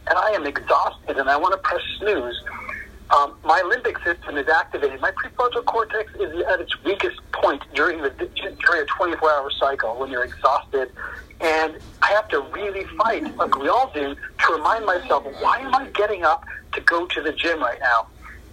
and 0.07 0.19
I 0.19 0.31
am 0.31 0.47
exhausted 0.47 1.17
and 1.17 1.29
I 1.31 1.37
want 1.37 1.53
to 1.53 1.59
press 1.59 1.81
snooze, 1.99 2.43
um, 3.15 3.37
my 3.45 3.61
limbic 3.63 4.03
system 4.03 4.37
is 4.37 4.49
activated. 4.49 5.01
My 5.01 5.13
prefrontal 5.13 5.65
cortex 5.65 6.13
is 6.15 6.43
at 6.47 6.61
its 6.61 6.83
weakest 6.85 7.21
point 7.33 7.63
during 7.75 8.03
the 8.03 8.11
during 8.11 8.83
a 8.83 8.87
24-hour 8.87 9.51
cycle 9.53 9.97
when 9.99 10.11
you're 10.11 10.25
exhausted, 10.25 10.91
and 11.41 11.79
I 12.03 12.09
have 12.09 12.29
to 12.29 12.41
really 12.53 12.85
fight, 12.97 13.37
like 13.37 13.57
we 13.57 13.69
all 13.69 13.91
do, 13.95 14.15
to 14.15 14.53
remind 14.53 14.85
myself, 14.87 15.25
why 15.41 15.59
am 15.59 15.75
I 15.75 15.87
getting 15.91 16.25
up 16.25 16.45
to 16.73 16.81
go 16.81 17.07
to 17.07 17.23
the 17.23 17.33
gym 17.33 17.61
right 17.61 17.79
now? 17.81 18.09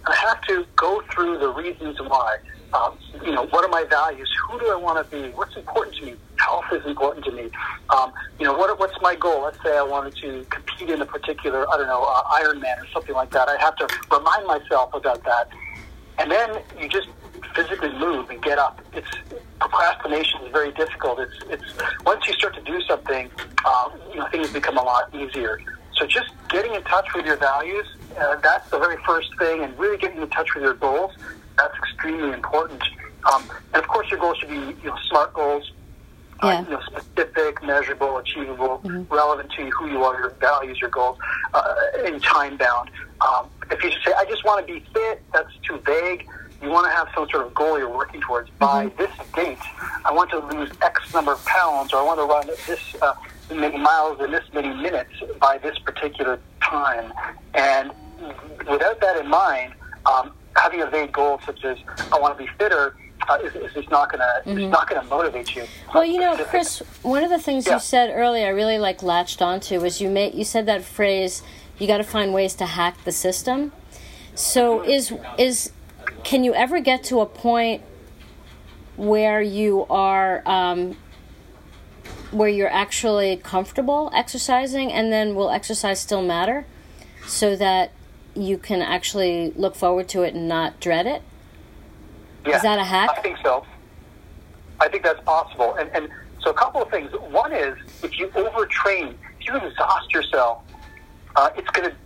I 0.06 0.14
have 0.14 0.40
to 0.42 0.64
go 0.76 1.02
through 1.12 1.38
the 1.38 1.48
reasons 1.48 2.00
why. 2.00 2.36
Um, 2.74 2.96
you 3.24 3.32
know, 3.32 3.46
what 3.46 3.64
are 3.64 3.68
my 3.68 3.84
values? 3.84 4.30
Who 4.48 4.58
do 4.58 4.70
I 4.70 4.76
want 4.76 4.98
to 4.98 5.16
be? 5.16 5.28
What's 5.30 5.56
important 5.56 5.96
to 5.96 6.06
me? 6.06 6.14
Health 6.36 6.64
is 6.72 6.84
important 6.86 7.24
to 7.26 7.32
me. 7.32 7.50
Um, 7.90 8.12
you 8.38 8.46
know, 8.46 8.54
what, 8.54 8.78
what's 8.78 8.98
my 9.02 9.14
goal? 9.14 9.42
Let's 9.42 9.62
say 9.62 9.76
I 9.76 9.82
wanted 9.82 10.16
to 10.16 10.44
compete 10.48 10.88
in 10.88 11.00
a 11.00 11.06
particular, 11.06 11.68
I 11.70 11.76
don't 11.76 11.86
know, 11.86 12.02
uh, 12.02 12.22
Ironman 12.40 12.82
or 12.82 12.86
something 12.92 13.14
like 13.14 13.30
that. 13.30 13.48
I 13.48 13.58
have 13.60 13.76
to 13.76 13.88
remind 14.10 14.46
myself 14.46 14.94
about 14.94 15.22
that. 15.24 15.48
And 16.18 16.30
then 16.30 16.62
you 16.80 16.88
just 16.88 17.08
physically 17.54 17.92
move 17.98 18.30
and 18.30 18.42
get 18.42 18.58
up. 18.58 18.80
It's 18.94 19.08
procrastination 19.60 20.42
is 20.42 20.52
very 20.52 20.72
difficult. 20.72 21.20
It's 21.20 21.34
it's 21.48 21.64
once 22.04 22.26
you 22.26 22.34
start 22.34 22.54
to 22.54 22.62
do 22.62 22.80
something, 22.82 23.30
um, 23.64 23.92
you 24.10 24.16
know, 24.16 24.28
things 24.28 24.50
become 24.50 24.76
a 24.78 24.82
lot 24.82 25.14
easier. 25.14 25.60
So 25.94 26.06
just 26.06 26.30
getting 26.48 26.74
in 26.74 26.82
touch 26.82 27.06
with 27.14 27.26
your 27.26 27.36
values, 27.36 27.86
uh, 28.18 28.36
that's 28.36 28.68
the 28.70 28.78
very 28.78 28.96
first 29.04 29.28
thing, 29.38 29.62
and 29.62 29.78
really 29.78 29.98
getting 29.98 30.20
in 30.20 30.28
touch 30.28 30.54
with 30.54 30.64
your 30.64 30.74
goals 30.74 31.12
that's 31.56 31.76
extremely 31.78 32.32
important. 32.32 32.82
Um, 33.32 33.44
and 33.72 33.82
of 33.82 33.88
course, 33.88 34.10
your 34.10 34.20
goals 34.20 34.38
should 34.38 34.48
be 34.48 34.56
you 34.56 34.88
know 34.88 34.96
smart 35.08 35.32
goals, 35.34 35.72
uh, 36.42 36.48
yeah. 36.48 36.58
uh, 36.58 36.62
you 36.62 36.70
know, 36.70 36.80
specific, 36.80 37.62
measurable, 37.62 38.18
achievable, 38.18 38.80
mm-hmm. 38.84 39.12
relevant 39.12 39.50
to 39.52 39.70
who 39.70 39.88
you 39.88 40.02
are, 40.02 40.18
your 40.18 40.30
values, 40.40 40.80
your 40.80 40.90
goals, 40.90 41.18
uh, 41.54 41.74
and 41.98 42.22
time 42.22 42.56
bound. 42.56 42.90
Um, 43.20 43.46
if 43.70 43.82
you 43.82 43.90
just 43.90 44.04
say, 44.04 44.12
"I 44.12 44.24
just 44.24 44.44
want 44.44 44.66
to 44.66 44.72
be 44.72 44.80
fit," 44.92 45.22
that's 45.32 45.54
too 45.66 45.78
vague. 45.86 46.26
You 46.60 46.70
want 46.70 46.86
to 46.86 46.92
have 46.92 47.08
some 47.14 47.28
sort 47.28 47.46
of 47.46 47.54
goal 47.54 47.78
you're 47.78 47.88
working 47.88 48.20
towards. 48.20 48.48
Mm-hmm. 48.50 48.58
By 48.58 48.86
this 48.96 49.10
date, 49.34 49.58
I 50.04 50.12
want 50.12 50.30
to 50.30 50.38
lose 50.38 50.70
X 50.80 51.12
number 51.14 51.32
of 51.32 51.44
pounds, 51.44 51.92
or 51.92 52.00
I 52.00 52.02
want 52.02 52.18
to 52.18 52.24
run 52.24 52.46
this 52.66 52.96
uh, 53.00 53.14
many 53.54 53.78
miles 53.78 54.20
in 54.20 54.30
this 54.30 54.44
many 54.52 54.68
minutes 54.68 55.12
by 55.40 55.58
this 55.58 55.78
particular 55.78 56.40
time. 56.60 57.12
And 57.54 57.92
without 58.68 59.00
that 59.00 59.16
in 59.18 59.28
mind, 59.28 59.74
um, 60.06 60.32
having 60.56 60.80
a 60.80 60.86
vague 60.86 61.12
goal 61.12 61.40
such 61.44 61.64
as 61.64 61.78
I 62.12 62.18
want 62.18 62.36
to 62.36 62.44
be 62.44 62.50
fitter 62.58 62.96
uh, 63.28 63.38
is, 63.42 63.54
is 63.54 63.72
just 63.72 63.90
not 63.90 64.10
gonna 64.10 64.24
mm-hmm. 64.44 64.58
it's 64.58 64.72
not 64.72 64.88
gonna 64.88 65.06
motivate 65.08 65.54
you. 65.54 65.64
Well, 65.94 66.04
you 66.04 66.18
know, 66.18 66.36
Chris, 66.44 66.80
one 67.02 67.22
of 67.22 67.30
the 67.30 67.38
things 67.38 67.66
yeah. 67.66 67.74
you 67.74 67.80
said 67.80 68.10
earlier, 68.14 68.46
I 68.46 68.50
really 68.50 68.78
like 68.78 69.02
latched 69.02 69.40
onto 69.40 69.80
was 69.80 70.00
you 70.00 70.10
made 70.10 70.34
you 70.34 70.44
said 70.44 70.66
that 70.66 70.82
phrase. 70.82 71.42
You 71.78 71.86
got 71.86 71.98
to 71.98 72.04
find 72.04 72.32
ways 72.32 72.54
to 72.56 72.66
hack 72.66 73.02
the 73.04 73.12
system. 73.12 73.72
So 74.34 74.80
mm-hmm. 74.80 74.90
is 74.90 75.14
is 75.38 75.72
can 76.24 76.44
you 76.44 76.54
ever 76.54 76.80
get 76.80 77.04
to 77.04 77.20
a 77.20 77.26
point 77.26 77.82
where 78.96 79.40
you 79.40 79.86
are 79.88 80.42
um, 80.46 80.96
where 82.30 82.48
you're 82.48 82.72
actually 82.72 83.36
comfortable 83.36 84.10
exercising, 84.14 84.92
and 84.92 85.12
then 85.12 85.34
will 85.34 85.50
exercise 85.50 86.00
still 86.00 86.22
matter, 86.22 86.64
so 87.26 87.56
that 87.56 87.92
you 88.34 88.58
can 88.58 88.82
actually 88.82 89.52
look 89.56 89.74
forward 89.74 90.08
to 90.10 90.22
it 90.22 90.34
and 90.34 90.48
not 90.48 90.80
dread 90.80 91.06
it? 91.06 91.22
Yeah, 92.46 92.56
Is 92.56 92.62
that 92.62 92.78
a 92.78 92.84
hack? 92.84 93.10
I 93.16 93.20
think 93.20 93.38
so. 93.42 93.64
I 94.80 94.88
think 94.88 95.04
that's 95.04 95.20
possible. 95.20 95.74
And, 95.74 95.90
and 95.90 96.08
so 96.40 96.50
a 96.50 96.54
couple 96.54 96.82
of 96.82 96.90
things. 96.90 97.10
One 97.30 97.52
is 97.52 97.76
if 98.02 98.18
you 98.18 98.28
overtrain, 98.28 99.14
if 99.40 99.46
you 99.46 99.56
exhaust 99.56 100.12
yourself, 100.12 100.62
uh, 101.36 101.50
it's 101.56 101.70
going 101.70 101.90
to 101.90 101.96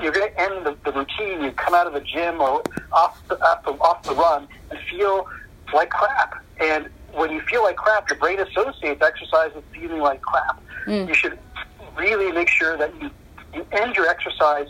you're 0.00 0.12
going 0.12 0.30
to 0.30 0.40
end 0.40 0.64
the, 0.64 0.76
the 0.84 0.92
routine. 0.92 1.42
You 1.42 1.50
come 1.52 1.74
out 1.74 1.86
of 1.86 1.92
the 1.92 2.00
gym 2.00 2.40
or 2.40 2.62
off 2.92 3.20
the, 3.28 3.42
off 3.44 3.64
the, 3.64 3.72
off 3.72 4.02
the 4.04 4.14
run 4.14 4.46
and 4.70 4.78
feel 4.88 5.28
like 5.74 5.90
crap. 5.90 6.44
And 6.60 6.88
when 7.12 7.32
you 7.32 7.40
feel 7.42 7.64
like 7.64 7.76
crap, 7.76 8.08
your 8.08 8.18
brain 8.18 8.38
associates 8.38 9.02
exercise 9.02 9.50
with 9.54 9.64
feeling 9.72 10.00
like 10.00 10.22
crap. 10.22 10.62
Mm. 10.86 11.08
You 11.08 11.14
should 11.14 11.38
really 11.96 12.30
make 12.30 12.48
sure 12.48 12.76
that 12.76 12.94
you, 13.02 13.10
you 13.52 13.66
end 13.72 13.96
your 13.96 14.08
exercise 14.08 14.68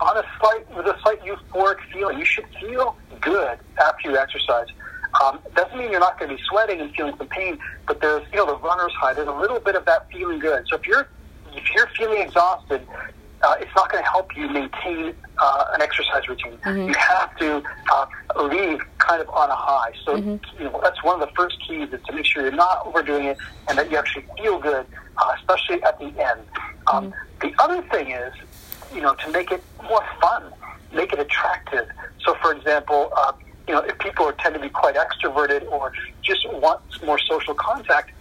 on 0.00 0.16
a 0.16 0.24
slight 0.38 0.76
with 0.76 0.86
a 0.86 0.98
slight 1.02 1.20
euphoric 1.22 1.78
feeling. 1.92 2.18
You 2.18 2.24
should 2.24 2.46
feel 2.60 2.96
good 3.20 3.58
after 3.80 4.10
you 4.10 4.16
exercise. 4.16 4.68
Um, 5.22 5.40
doesn't 5.54 5.76
mean 5.76 5.90
you're 5.90 6.00
not 6.00 6.18
going 6.18 6.30
to 6.30 6.36
be 6.36 6.42
sweating 6.48 6.80
and 6.80 6.94
feeling 6.94 7.14
some 7.16 7.28
pain, 7.28 7.58
but 7.86 8.00
there's 8.00 8.26
you 8.32 8.38
know 8.38 8.46
the 8.46 8.56
runner's 8.58 8.92
high. 8.92 9.14
There's 9.14 9.28
a 9.28 9.32
little 9.32 9.60
bit 9.60 9.74
of 9.74 9.84
that 9.86 10.10
feeling 10.10 10.38
good. 10.38 10.66
So 10.68 10.76
if 10.76 10.86
you're 10.86 11.08
if 11.54 11.64
you're 11.74 11.88
feeling 11.96 12.22
exhausted, 12.22 12.86
uh, 13.42 13.56
it's 13.60 13.74
not 13.74 13.90
going 13.90 14.02
to 14.02 14.10
help 14.10 14.36
you 14.36 14.48
maintain 14.48 15.14
uh, 15.38 15.64
an 15.72 15.82
exercise 15.82 16.28
routine. 16.28 16.58
Mm-hmm. 16.58 16.88
You 16.88 16.94
have 16.94 17.36
to 17.38 17.62
uh, 17.92 18.06
leave 18.44 18.80
kind 18.98 19.20
of 19.20 19.28
on 19.30 19.50
a 19.50 19.56
high. 19.56 19.92
So 20.04 20.16
mm-hmm. 20.16 20.62
you 20.62 20.64
know 20.64 20.80
that's 20.82 21.02
one 21.02 21.20
of 21.20 21.26
the 21.26 21.34
first 21.34 21.56
keys 21.66 21.92
is 21.92 22.00
to 22.06 22.12
make 22.12 22.24
sure 22.24 22.42
you're 22.42 22.52
not 22.52 22.86
overdoing 22.86 23.26
it 23.26 23.38
and 23.68 23.78
that 23.78 23.90
you 23.90 23.96
actually 23.96 24.26
feel 24.36 24.58
good, 24.58 24.86
uh, 25.16 25.32
especially 25.38 25.82
at 25.82 25.98
the 25.98 26.06
end. 26.06 26.40
Um, 26.92 27.10
mm-hmm. 27.10 27.48
The 27.48 27.62
other 27.62 27.82
thing 27.88 28.10
is 28.10 28.32
you 28.94 29.00
know, 29.00 29.14
to 29.14 29.30
make 29.30 29.50
it 29.50 29.62
more 29.84 30.04
fun, 30.20 30.52
make 30.92 31.12
it 31.12 31.18
attractive. 31.18 31.88
So, 32.24 32.34
for 32.42 32.52
example, 32.52 33.10
uh, 33.16 33.32
you 33.66 33.74
know, 33.74 33.80
if 33.80 33.98
people 33.98 34.26
are, 34.26 34.32
tend 34.32 34.54
to 34.54 34.60
be 34.60 34.70
quite 34.70 34.96
extroverted 34.96 35.70
or 35.70 35.92
just 36.22 36.50
want 36.52 36.80
more 37.04 37.18
social 37.18 37.54
contact, 37.54 38.12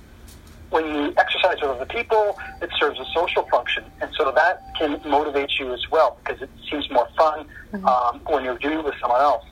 when 0.70 0.86
you 0.86 1.14
exercise 1.18 1.56
with 1.62 1.72
other 1.72 1.86
people, 1.86 2.38
it 2.62 2.70
serves 2.78 3.00
a 3.00 3.06
social 3.14 3.44
function, 3.44 3.86
and 4.02 4.12
so 4.18 4.32
that 4.32 4.62
can 4.78 5.00
motivate 5.06 5.58
you 5.60 5.74
as 5.74 5.90
well 5.90 6.20
because 6.24 6.42
it 6.42 6.50
seems 6.70 6.90
more 6.92 7.08
fun 7.18 7.48
mm-hmm. 7.72 7.86
um, 7.86 8.20
when 8.28 8.44
you're 8.44 8.58
doing 8.58 8.80
it 8.80 8.86
with 8.86 8.96
someone 9.00 9.22
else. 9.22 9.46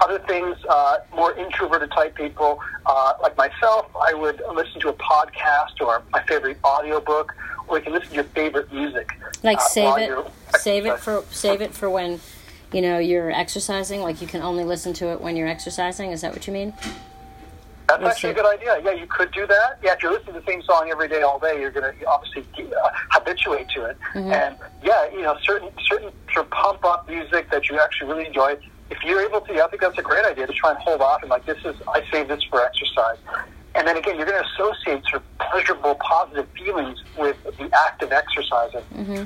Other 0.00 0.18
things, 0.20 0.56
uh, 0.68 0.98
more 1.14 1.32
introverted 1.34 1.90
type 1.92 2.14
people, 2.14 2.60
uh, 2.86 3.14
like 3.22 3.36
myself, 3.36 3.86
I 4.00 4.14
would 4.14 4.42
listen 4.54 4.80
to 4.82 4.88
a 4.90 4.92
podcast 4.94 5.80
or 5.80 6.02
my 6.10 6.22
favorite 6.24 6.58
audiobook, 6.64 7.34
or 7.68 7.78
you 7.78 7.84
can 7.84 7.92
listen 7.92 8.10
to 8.10 8.14
your 8.16 8.24
favorite 8.24 8.72
music. 8.72 9.12
Like 9.42 9.58
uh, 9.58 9.60
save 9.60 9.98
it, 9.98 10.26
save 10.58 10.86
it 10.86 10.98
for 10.98 11.24
save 11.30 11.60
it 11.60 11.74
for 11.74 11.88
when 11.90 12.20
you 12.72 12.82
know 12.82 12.98
you're 12.98 13.30
exercising. 13.30 14.02
Like 14.02 14.20
you 14.20 14.26
can 14.26 14.42
only 14.42 14.64
listen 14.64 14.92
to 14.94 15.08
it 15.12 15.20
when 15.20 15.36
you're 15.36 15.48
exercising. 15.48 16.12
Is 16.12 16.22
that 16.22 16.32
what 16.32 16.46
you 16.46 16.52
mean? 16.52 16.72
That's 17.88 18.04
actually 18.04 18.30
a 18.30 18.34
good 18.34 18.46
idea. 18.46 18.80
Yeah, 18.84 18.92
you 18.92 19.06
could 19.06 19.32
do 19.32 19.46
that. 19.46 19.78
Yeah, 19.82 19.94
if 19.94 20.02
you're 20.02 20.12
listening 20.12 20.34
to 20.34 20.40
the 20.40 20.46
same 20.46 20.62
song 20.62 20.90
every 20.90 21.08
day, 21.08 21.22
all 21.22 21.38
day, 21.38 21.58
you're 21.58 21.70
going 21.70 21.90
to 21.90 22.04
obviously 22.04 22.44
uh, 22.58 22.88
habituate 23.10 23.68
to 23.70 23.86
it. 23.86 23.96
Mm-hmm. 24.12 24.30
And 24.30 24.56
yeah, 24.82 25.10
you 25.10 25.22
know, 25.22 25.38
certain 25.42 25.70
certain 25.88 26.10
sort 26.34 26.46
of 26.46 26.50
pump 26.50 26.84
up 26.84 27.08
music 27.08 27.50
that 27.50 27.68
you 27.70 27.80
actually 27.80 28.12
really 28.12 28.26
enjoy. 28.26 28.58
If 28.90 29.02
you're 29.04 29.22
able 29.22 29.40
to, 29.42 29.64
I 29.64 29.68
think 29.68 29.80
that's 29.80 29.98
a 29.98 30.02
great 30.02 30.26
idea 30.26 30.46
to 30.46 30.52
try 30.52 30.70
and 30.70 30.78
hold 30.80 31.00
off 31.00 31.22
and 31.22 31.30
like 31.30 31.46
this 31.46 31.58
is 31.64 31.76
I 31.88 32.04
save 32.10 32.28
this 32.28 32.42
for 32.44 32.62
exercise. 32.62 33.18
And 33.78 33.86
then 33.86 33.96
again, 33.96 34.16
you're 34.16 34.26
going 34.26 34.42
to 34.42 34.48
associate 34.54 35.04
sort 35.08 35.22
of 35.22 35.38
pleasurable, 35.38 35.94
positive 35.94 36.48
feelings 36.58 36.98
with 37.16 37.36
the 37.44 37.70
act 37.86 38.02
of 38.02 38.10
exercising. 38.10 38.82
Mm-hmm. 38.92 39.24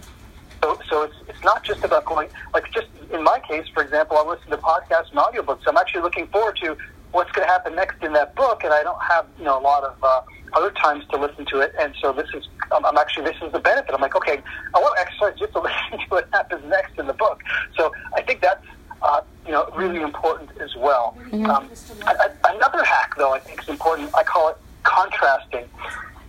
So, 0.63 0.79
so 0.91 1.03
it's, 1.05 1.15
it's 1.27 1.43
not 1.43 1.65
just 1.65 1.83
about 1.83 2.05
going, 2.05 2.29
like 2.53 2.71
just 2.71 2.89
in 3.11 3.25
my 3.25 3.41
case, 3.49 3.67
for 3.73 3.83
example, 3.83 4.19
I 4.19 4.29
listen 4.29 4.51
to 4.51 4.59
podcasts 4.59 5.11
and 5.11 5.19
audiobooks. 5.19 5.63
I'm 5.67 5.79
actually 5.79 6.03
looking 6.03 6.27
forward 6.27 6.59
to 6.63 6.77
what's 7.13 7.33
going 7.33 7.49
to 7.49 7.51
happen 7.51 7.75
next 7.75 8.03
in 8.03 8.13
that 8.13 8.35
book, 8.35 8.63
and 8.63 8.75
I 8.75 8.83
don't 8.83 9.03
have, 9.03 9.27
you 9.39 9.45
know, 9.45 9.59
a 9.59 9.61
lot 9.61 9.85
of 9.85 9.97
uh, 10.03 10.21
other 10.53 10.71
times 10.71 11.05
to 11.13 11.17
listen 11.19 11.47
to 11.47 11.61
it. 11.61 11.73
And 11.81 11.95
so 12.03 12.13
this 12.13 12.29
is, 12.35 12.47
um, 12.73 12.85
I'm 12.85 12.99
actually, 12.99 13.25
this 13.25 13.37
is 13.43 13.53
the 13.53 13.59
benefit. 13.59 13.95
I'm 13.95 14.03
like, 14.03 14.17
okay, 14.17 14.39
I 14.75 14.79
want 14.79 14.95
to 14.97 15.01
exercise 15.01 15.39
just 15.39 15.53
to 15.55 15.61
listen 15.63 15.99
to 15.99 16.07
what 16.09 16.29
happens 16.33 16.63
next 16.69 16.99
in 16.99 17.07
the 17.07 17.15
book. 17.15 17.41
So 17.77 17.91
I 18.15 18.21
think 18.21 18.43
that's, 18.43 18.65
uh, 19.03 19.21
you 19.45 19.53
know, 19.53 19.69
really 19.75 20.01
important 20.01 20.51
as 20.61 20.75
well. 20.77 21.17
Mm-hmm. 21.19 21.47
Um, 21.47 21.69
another 22.45 22.85
hack 22.85 23.15
though, 23.17 23.33
I 23.35 23.39
think 23.41 23.63
is 23.63 23.69
important. 23.69 24.11
I 24.15 24.23
call 24.23 24.51
it 24.51 24.57
contrasting. 24.85 25.65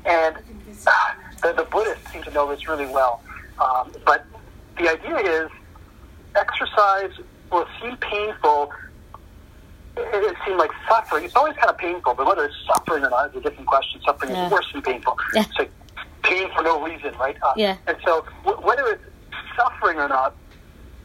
And 0.06 0.36
uh, 0.88 0.92
the, 1.42 1.54
the 1.54 1.64
Buddhists 1.72 2.12
seem 2.12 2.24
to 2.24 2.32
know 2.32 2.50
this 2.54 2.68
really 2.68 2.88
well. 2.88 3.22
Um, 3.60 3.92
but 4.06 4.26
the 4.78 4.90
idea 4.90 5.18
is 5.18 5.50
exercise 6.36 7.12
will 7.52 7.68
seem 7.82 7.96
painful. 7.98 8.72
It, 9.96 10.32
it 10.32 10.36
seemed 10.46 10.58
like 10.58 10.72
suffering. 10.90 11.24
It's 11.26 11.36
always 11.36 11.56
kind 11.56 11.70
of 11.70 11.78
painful, 11.78 12.16
but 12.16 12.26
whether 12.26 12.46
it's 12.46 12.56
suffering 12.66 13.04
or 13.06 13.10
not 13.12 13.30
is 13.30 13.36
a 13.38 13.42
different 13.42 13.68
question. 13.68 14.02
Suffering 14.04 14.32
Yeah. 14.32 14.48
is 14.48 14.52
worse 14.52 14.68
than 14.74 14.82
painful. 14.82 15.18
Yeah. 15.36 15.44
It's 15.48 15.58
like 15.60 15.72
pain 16.24 16.50
for 16.56 16.64
no 16.64 16.84
reason, 16.84 17.14
right? 17.20 17.38
Uh, 17.44 17.54
Yeah. 17.56 17.78
And 17.86 17.98
so 18.04 18.26
w- 18.44 18.66
whether 18.66 18.88
it's 18.88 19.04
suffering 19.56 20.00
or 20.00 20.08
not 20.08 20.36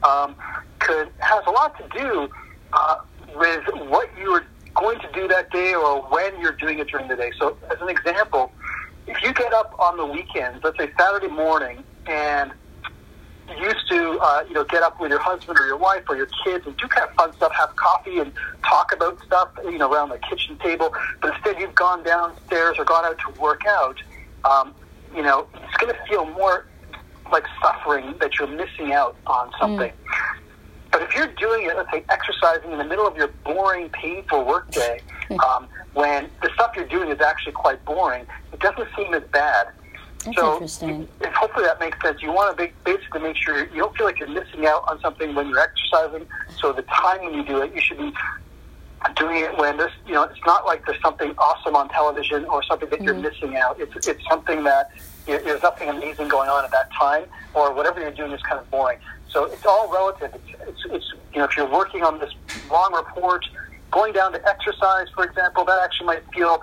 um, 0.02 0.34
could 0.78 1.08
has 1.18 1.42
a 1.46 1.50
lot 1.50 1.76
to 1.78 1.98
do 1.98 2.28
uh, 2.72 2.96
with 3.36 3.64
what 3.88 4.08
you 4.18 4.30
are 4.30 4.46
going 4.74 4.98
to 5.00 5.10
do 5.12 5.28
that 5.28 5.50
day 5.50 5.74
or 5.74 6.02
when 6.02 6.38
you're 6.40 6.52
doing 6.52 6.78
it 6.78 6.88
during 6.88 7.08
the 7.08 7.16
day. 7.16 7.32
So, 7.38 7.56
as 7.70 7.80
an 7.80 7.88
example, 7.88 8.52
if 9.06 9.22
you 9.22 9.32
get 9.32 9.52
up 9.52 9.74
on 9.78 9.96
the 9.96 10.06
weekends, 10.06 10.62
let's 10.62 10.78
say 10.78 10.90
Saturday 10.98 11.28
morning, 11.28 11.82
and 12.06 12.52
you 13.48 13.64
used 13.64 13.88
to, 13.88 14.18
uh, 14.20 14.44
you 14.46 14.54
know, 14.54 14.64
get 14.64 14.82
up 14.82 15.00
with 15.00 15.10
your 15.10 15.20
husband 15.20 15.58
or 15.58 15.66
your 15.66 15.76
wife 15.76 16.04
or 16.08 16.16
your 16.16 16.28
kids 16.44 16.66
and 16.66 16.76
do 16.76 16.86
kind 16.88 17.08
of 17.08 17.14
fun 17.14 17.32
stuff, 17.34 17.52
have 17.52 17.74
coffee 17.76 18.18
and 18.18 18.32
talk 18.62 18.92
about 18.92 19.18
stuff, 19.24 19.48
you 19.64 19.78
know, 19.78 19.90
around 19.90 20.10
the 20.10 20.18
kitchen 20.18 20.58
table. 20.58 20.92
But 21.20 21.34
instead, 21.34 21.58
you've 21.58 21.74
gone 21.74 22.02
downstairs 22.04 22.76
or 22.78 22.84
gone 22.84 23.04
out 23.04 23.18
to 23.18 23.40
work 23.40 23.62
out. 23.66 23.96
Um, 24.44 24.74
you 25.14 25.22
know, 25.22 25.46
it's 25.54 25.76
going 25.78 25.92
to 25.92 25.98
feel 26.06 26.26
more 26.26 26.66
like 27.30 27.44
suffering 27.62 28.14
that 28.20 28.38
you're 28.38 28.48
missing 28.48 28.92
out 28.92 29.16
on 29.26 29.52
something. 29.60 29.90
Mm. 29.90 30.38
But 30.90 31.02
if 31.02 31.14
you're 31.14 31.26
doing 31.26 31.66
it, 31.66 31.76
let's 31.76 31.90
say 31.90 32.04
exercising 32.08 32.72
in 32.72 32.78
the 32.78 32.84
middle 32.84 33.06
of 33.06 33.16
your 33.16 33.28
boring, 33.44 33.90
painful 33.90 34.44
workday, 34.44 35.00
mm. 35.28 35.38
um, 35.44 35.68
when 35.92 36.30
the 36.42 36.50
stuff 36.54 36.72
you're 36.76 36.86
doing 36.86 37.10
is 37.10 37.20
actually 37.20 37.52
quite 37.52 37.84
boring, 37.84 38.26
it 38.52 38.60
doesn't 38.60 38.88
seem 38.96 39.12
as 39.14 39.22
bad. 39.24 39.68
That's 40.24 40.36
so 40.36 40.54
interesting. 40.54 41.08
If, 41.20 41.32
hopefully 41.34 41.66
that 41.66 41.78
makes 41.78 42.00
sense. 42.02 42.22
You 42.22 42.32
want 42.32 42.56
to 42.56 42.70
basically 42.84 43.20
make 43.20 43.36
sure 43.36 43.66
you 43.68 43.76
don't 43.76 43.96
feel 43.96 44.06
like 44.06 44.18
you're 44.18 44.28
missing 44.28 44.66
out 44.66 44.84
on 44.88 45.00
something 45.00 45.34
when 45.34 45.48
you're 45.48 45.60
exercising. 45.60 46.26
So 46.58 46.72
the 46.72 46.82
time 46.82 47.24
when 47.24 47.34
you 47.34 47.44
do 47.44 47.60
it, 47.60 47.74
you 47.74 47.80
should 47.80 47.98
be 47.98 48.12
doing 49.14 49.44
it 49.44 49.56
when 49.56 49.76
there's, 49.76 49.92
you 50.06 50.14
know, 50.14 50.24
it's 50.24 50.40
not 50.44 50.66
like 50.66 50.84
there's 50.86 51.00
something 51.00 51.32
awesome 51.38 51.76
on 51.76 51.88
television 51.88 52.44
or 52.46 52.62
something 52.64 52.88
that 52.90 53.00
you're 53.00 53.14
mm. 53.14 53.22
missing 53.22 53.56
out. 53.56 53.78
It's, 53.80 54.08
it's 54.08 54.22
something 54.28 54.64
that 54.64 54.90
you- 55.28 55.40
there's 55.40 55.62
nothing 55.62 55.88
amazing 55.88 56.28
going 56.28 56.48
on 56.48 56.64
at 56.64 56.70
that 56.70 56.90
time, 56.92 57.24
or 57.54 57.72
whatever 57.72 58.00
you're 58.00 58.10
doing 58.10 58.32
is 58.32 58.42
kind 58.42 58.58
of 58.60 58.70
boring. 58.70 58.98
So 59.28 59.44
it's 59.44 59.66
all 59.66 59.88
relative. 59.92 60.34
It's, 60.34 60.60
it's, 60.68 60.84
it's 60.86 61.12
you 61.32 61.38
know, 61.38 61.44
if 61.44 61.56
you're 61.56 61.70
working 61.70 62.02
on 62.02 62.18
this 62.18 62.32
long 62.70 62.94
report, 62.94 63.44
going 63.90 64.12
down 64.12 64.32
to 64.32 64.48
exercise, 64.48 65.08
for 65.14 65.24
example, 65.24 65.64
that 65.64 65.78
actually 65.82 66.06
might 66.06 66.22
feel 66.32 66.60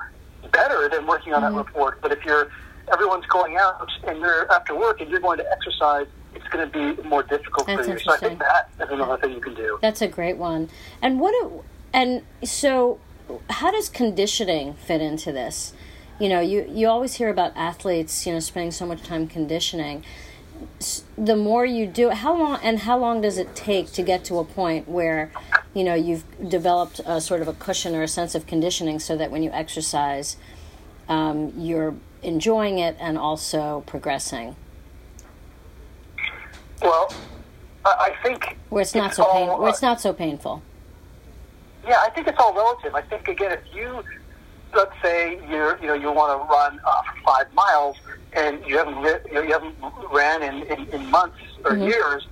better 0.51 0.89
than 0.89 1.05
working 1.05 1.33
on 1.33 1.41
that 1.41 1.49
mm-hmm. 1.49 1.57
report. 1.59 2.01
But 2.01 2.11
if 2.11 2.25
you're 2.25 2.49
everyone's 2.91 3.25
going 3.27 3.57
out 3.57 3.89
and 4.03 4.19
you're 4.19 4.51
after 4.51 4.75
work 4.75 5.01
and 5.01 5.09
you're 5.09 5.19
going 5.19 5.39
to 5.39 5.51
exercise, 5.51 6.07
it's 6.35 6.47
going 6.49 6.69
to 6.69 6.95
be 6.95 7.01
more 7.07 7.23
difficult 7.23 7.67
That's 7.67 7.87
for 7.87 7.93
you. 7.93 7.99
So 7.99 8.13
I 8.13 8.17
think 8.17 8.39
that 8.39 8.69
is 8.79 8.89
another 8.91 9.17
thing 9.17 9.31
you 9.33 9.41
can 9.41 9.55
do. 9.55 9.79
That's 9.81 10.01
a 10.01 10.07
great 10.07 10.37
one. 10.37 10.69
And 11.01 11.19
what? 11.19 11.31
do- 11.31 11.63
And 11.93 12.23
so, 12.43 12.99
how 13.49 13.71
does 13.71 13.89
conditioning 13.89 14.73
fit 14.73 15.01
into 15.01 15.31
this? 15.31 15.73
You 16.19 16.29
know, 16.29 16.39
you 16.39 16.65
you 16.71 16.87
always 16.87 17.15
hear 17.15 17.29
about 17.29 17.51
athletes, 17.55 18.25
you 18.25 18.33
know, 18.33 18.39
spending 18.39 18.71
so 18.71 18.85
much 18.85 19.03
time 19.03 19.27
conditioning. 19.27 20.03
The 21.17 21.35
more 21.35 21.65
you 21.65 21.85
do 21.87 22.09
it, 22.09 22.17
how 22.17 22.35
long 22.37 22.59
and 22.63 22.79
how 22.79 22.97
long 22.97 23.21
does 23.21 23.37
it 23.37 23.55
take 23.55 23.91
to 23.93 24.01
get 24.01 24.23
to 24.25 24.39
a 24.39 24.45
point 24.45 24.87
where, 24.87 25.29
you 25.73 25.83
know, 25.83 25.93
you've 25.93 26.23
developed 26.49 27.01
a 27.05 27.19
sort 27.19 27.41
of 27.41 27.49
a 27.49 27.53
cushion 27.53 27.93
or 27.95 28.03
a 28.03 28.07
sense 28.07 28.33
of 28.33 28.47
conditioning, 28.47 28.99
so 28.99 29.17
that 29.17 29.29
when 29.29 29.43
you 29.43 29.51
exercise, 29.51 30.37
um, 31.09 31.51
you're 31.57 31.95
enjoying 32.23 32.79
it 32.79 32.95
and 32.99 33.17
also 33.17 33.83
progressing. 33.85 34.55
Well, 36.81 37.13
I, 37.85 38.15
think 38.23 38.57
Where 38.69 38.81
it's 38.81 38.95
not 38.95 39.07
It's 39.07 39.17
so 39.17 39.23
all, 39.23 39.33
pain, 39.33 39.47
where 39.47 39.67
uh, 39.67 39.71
it's 39.71 39.81
not 39.81 40.01
so 40.01 40.13
painful. 40.13 40.61
Yeah, 41.87 41.97
I 41.99 42.09
think 42.09 42.27
it's 42.27 42.39
all 42.39 42.53
relative. 42.53 42.95
I 42.95 43.01
think 43.01 43.27
again, 43.27 43.51
if 43.51 43.61
you 43.73 44.03
let's 44.75 44.91
say 45.01 45.37
you're 45.49 45.79
you 45.81 45.87
know 45.87 45.93
you 45.93 46.11
want 46.11 46.39
to 46.39 46.53
run 46.53 46.79
uh, 46.85 47.01
five 47.25 47.51
miles 47.53 47.97
and 48.33 48.59
you 48.67 48.77
haven't 48.77 48.97
you, 48.97 49.33
know, 49.33 49.41
you 49.41 49.51
haven't 49.51 49.75
ran 50.11 50.43
in, 50.43 50.63
in, 50.63 50.87
in 50.89 51.09
months 51.09 51.37
or 51.63 51.77
years, 51.77 52.27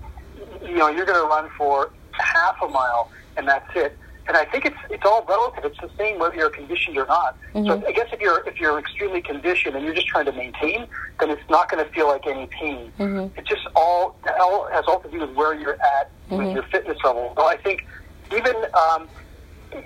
you 0.62 0.76
know 0.76 0.90
you're 0.90 1.06
going 1.06 1.22
to 1.22 1.28
run 1.28 1.50
for 1.58 1.92
half 2.12 2.56
a 2.62 2.68
mile 2.68 3.10
and 3.38 3.48
that's 3.48 3.70
it. 3.76 3.98
And 4.28 4.38
I 4.38 4.46
think 4.46 4.66
it's 4.66 4.78
it's 4.90 5.04
all 5.06 5.26
relative. 5.28 5.66
It's 5.66 5.80
the 5.82 5.90
same 5.98 6.18
whether 6.20 6.36
you're 6.36 6.50
conditioned 6.50 6.98
or 6.98 7.06
not. 7.08 7.38
So 7.68 7.84
I 7.88 7.92
guess 7.92 8.08
if 8.14 8.22
you're 8.22 8.42
if 8.48 8.60
you're 8.60 8.80
extremely 8.80 9.22
conditioned 9.22 9.76
and 9.76 9.84
you're 9.84 9.94
just 9.94 10.08
trying 10.08 10.26
to 10.26 10.32
maintain, 10.32 10.88
then 11.20 11.30
it's 11.30 11.50
not 11.50 11.70
going 11.70 11.84
to 11.84 11.92
feel 11.92 12.08
like 12.08 12.26
any 12.26 12.48
pain. 12.48 12.92
It 13.38 13.46
just 13.46 13.68
all 13.76 14.16
all 14.40 14.68
has 14.72 14.86
all 14.88 15.00
to 15.02 15.10
do 15.12 15.20
with 15.20 15.36
where 15.36 15.54
you're 15.54 15.78
at 16.00 16.10
with 16.30 16.54
your 16.54 16.64
fitness 16.64 16.98
level. 17.04 17.34
So 17.36 17.46
I 17.46 17.58
think 17.58 17.86
even 18.34 18.56
um, 18.74 19.10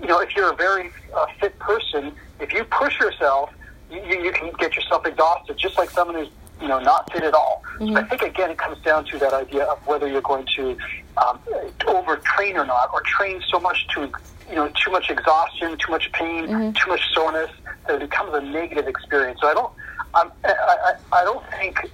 you 0.02 0.08
know, 0.08 0.20
if 0.20 0.36
you're 0.36 0.52
a 0.52 0.56
very 0.56 0.91
uh, 1.17 1.26
fit 1.39 1.58
person, 1.60 2.13
if 2.39 2.54
you 2.54 2.63
push 2.65 3.00
yourself, 3.00 3.52
you, 3.91 4.02
you 4.02 4.32
can 4.32 4.52
get 4.60 4.76
yourself 4.76 5.06
exhausted, 5.06 5.58
just 5.58 5.78
like 5.78 5.89
someone 5.89 6.15
who's 6.15 6.30
you 6.62 6.67
know 6.67 6.80
not 6.80 7.12
fit 7.12 7.23
at 7.23 7.34
all. 7.34 7.63
So 7.80 7.95
I 7.95 8.04
think 8.04 8.21
again, 8.23 8.50
it 8.52 8.58
comes 8.58 8.82
down 8.84 9.06
to 9.06 9.19
that 9.19 9.34
idea 9.34 9.63
of 9.65 9.86
whether 9.88 10.08
you're 10.08 10.21
going 10.21 10.47
to 10.56 10.78
um, 11.17 11.39
overtrain 11.82 12.56
or 12.56 12.65
not, 12.65 12.89
or 12.93 13.02
train 13.06 13.41
so 13.50 13.60
much 13.60 13.88
to 13.95 14.12
you 14.50 14.56
know 14.56 14.69
too 14.84 14.91
much 14.91 15.10
exhaustion, 15.10 15.78
too 15.78 15.91
much 15.91 16.12
pain, 16.13 16.47
too 16.73 16.89
much 16.89 17.02
soreness 17.13 17.52
that 17.88 18.02
it 18.02 18.10
becomes 18.10 18.34
a 18.34 18.41
negative 18.41 18.88
experience. 18.88 19.39
So 19.41 19.47
I 19.47 19.54
don't, 19.54 19.73
um, 20.15 20.32
I, 20.43 20.95
I, 21.12 21.21
I 21.21 21.23
don't 21.23 21.45
think. 21.52 21.91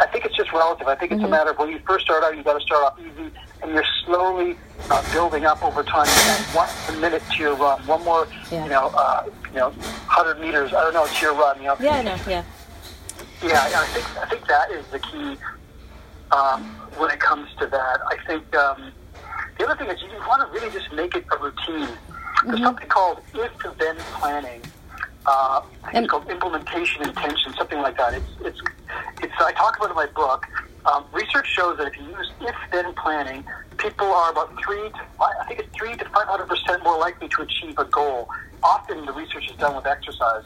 I 0.00 0.06
think 0.06 0.24
it's 0.24 0.34
just 0.34 0.52
relative. 0.52 0.88
I 0.88 0.96
think 0.96 1.12
it's 1.12 1.22
a 1.22 1.28
matter 1.28 1.50
of 1.50 1.58
when 1.58 1.70
you 1.70 1.78
first 1.86 2.06
start 2.06 2.24
out, 2.24 2.36
you 2.36 2.42
got 2.42 2.58
to 2.58 2.60
start 2.60 2.82
off 2.82 2.98
easy, 2.98 3.30
and 3.62 3.72
you're 3.72 3.84
slowly 4.04 4.56
uh, 4.90 5.12
building 5.12 5.44
up 5.46 5.62
over 5.64 5.82
time. 5.82 6.06
One 6.54 7.00
minute 7.00 7.22
to 7.32 7.36
your 7.38 7.54
run, 7.54 7.80
one 7.86 8.04
more, 8.04 8.28
Yeah. 8.50 8.64
you 8.64 8.70
know, 8.70 8.88
uh, 8.94 9.24
you 9.52 9.56
know, 9.58 9.70
hundred 10.06 10.40
meters. 10.40 10.72
I 10.74 10.82
don't 10.82 10.94
know 10.94 11.06
to 11.06 11.20
your 11.22 11.34
run. 11.34 11.58
You 11.58 11.68
know, 11.68 11.76
Yeah, 11.80 11.90
I 11.96 12.02
know. 12.02 12.16
Yeah. 12.28 12.42
yeah, 13.42 13.68
yeah, 13.68 13.80
I 13.80 13.86
think 13.86 14.18
I 14.18 14.26
think 14.26 14.46
that 14.46 14.70
is 14.70 14.86
the 14.88 14.98
key 14.98 15.36
um, 16.30 16.64
when 16.98 17.10
it 17.10 17.20
comes 17.20 17.48
to 17.58 17.66
that. 17.66 18.00
I 18.08 18.16
think 18.26 18.54
um, 18.56 18.92
the 19.58 19.64
other 19.66 19.76
thing 19.76 19.88
is 19.94 20.02
you 20.02 20.08
want 20.28 20.42
to 20.46 20.52
really 20.60 20.72
just 20.72 20.92
make 20.92 21.14
it 21.14 21.24
a 21.32 21.42
routine. 21.42 21.88
There's 22.46 22.60
something 22.60 22.86
called 22.88 23.20
if-then 23.34 23.96
planning. 24.20 24.60
Uh, 25.24 25.60
I 25.82 25.90
think 25.92 26.04
it's 26.04 26.10
called 26.10 26.28
implementation 26.30 27.02
intention, 27.02 27.52
something 27.54 27.80
like 27.80 27.96
that. 27.96 28.14
It's 28.14 28.26
it's 28.42 28.60
it's. 29.22 29.32
I 29.40 29.52
talk 29.52 29.76
about 29.76 29.86
it 29.86 29.90
in 29.90 29.96
my 29.96 30.06
book. 30.06 30.46
Um, 30.86 31.04
research 31.12 31.48
shows 31.48 31.78
that 31.78 31.88
if 31.88 31.96
you 31.96 32.04
use 32.04 32.30
if-then 32.40 32.94
planning, 32.94 33.44
people 33.76 34.06
are 34.06 34.30
about 34.30 34.52
three 34.62 34.88
to 34.88 35.00
five, 35.18 35.34
I 35.40 35.46
think 35.46 35.60
it's 35.60 35.76
three 35.76 35.96
to 35.96 36.04
five 36.10 36.28
hundred 36.28 36.48
percent 36.48 36.82
more 36.84 36.96
likely 36.98 37.28
to 37.28 37.42
achieve 37.42 37.76
a 37.78 37.84
goal. 37.84 38.28
Often 38.62 39.04
the 39.06 39.12
research 39.12 39.50
is 39.50 39.56
done 39.56 39.74
with 39.74 39.86
exercise. 39.86 40.44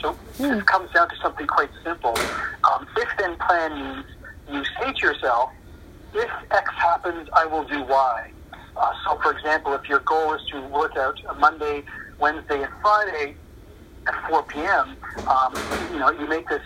So 0.00 0.16
this 0.38 0.62
comes 0.64 0.90
down 0.92 1.08
to 1.08 1.16
something 1.16 1.46
quite 1.46 1.70
simple. 1.84 2.16
Um, 2.64 2.86
if-then 2.96 3.36
plan 3.36 3.74
means 3.76 4.06
you 4.50 4.64
say 4.80 4.92
to 4.92 5.06
yourself, 5.06 5.50
if 6.14 6.30
X 6.50 6.70
happens, 6.76 7.28
I 7.32 7.46
will 7.46 7.64
do 7.64 7.82
Y. 7.82 8.32
Uh, 8.76 8.92
so, 9.04 9.18
for 9.22 9.32
example, 9.32 9.74
if 9.74 9.88
your 9.88 10.00
goal 10.00 10.32
is 10.34 10.40
to 10.50 10.60
work 10.68 10.96
out 10.96 11.18
Monday, 11.38 11.84
Wednesday, 12.18 12.62
and 12.62 12.72
Friday 12.80 13.36
at 14.06 14.28
4 14.30 14.42
p.m., 14.44 14.96
um, 15.28 15.54
you 15.92 15.98
know, 15.98 16.10
you 16.10 16.26
make 16.26 16.48
this 16.48 16.62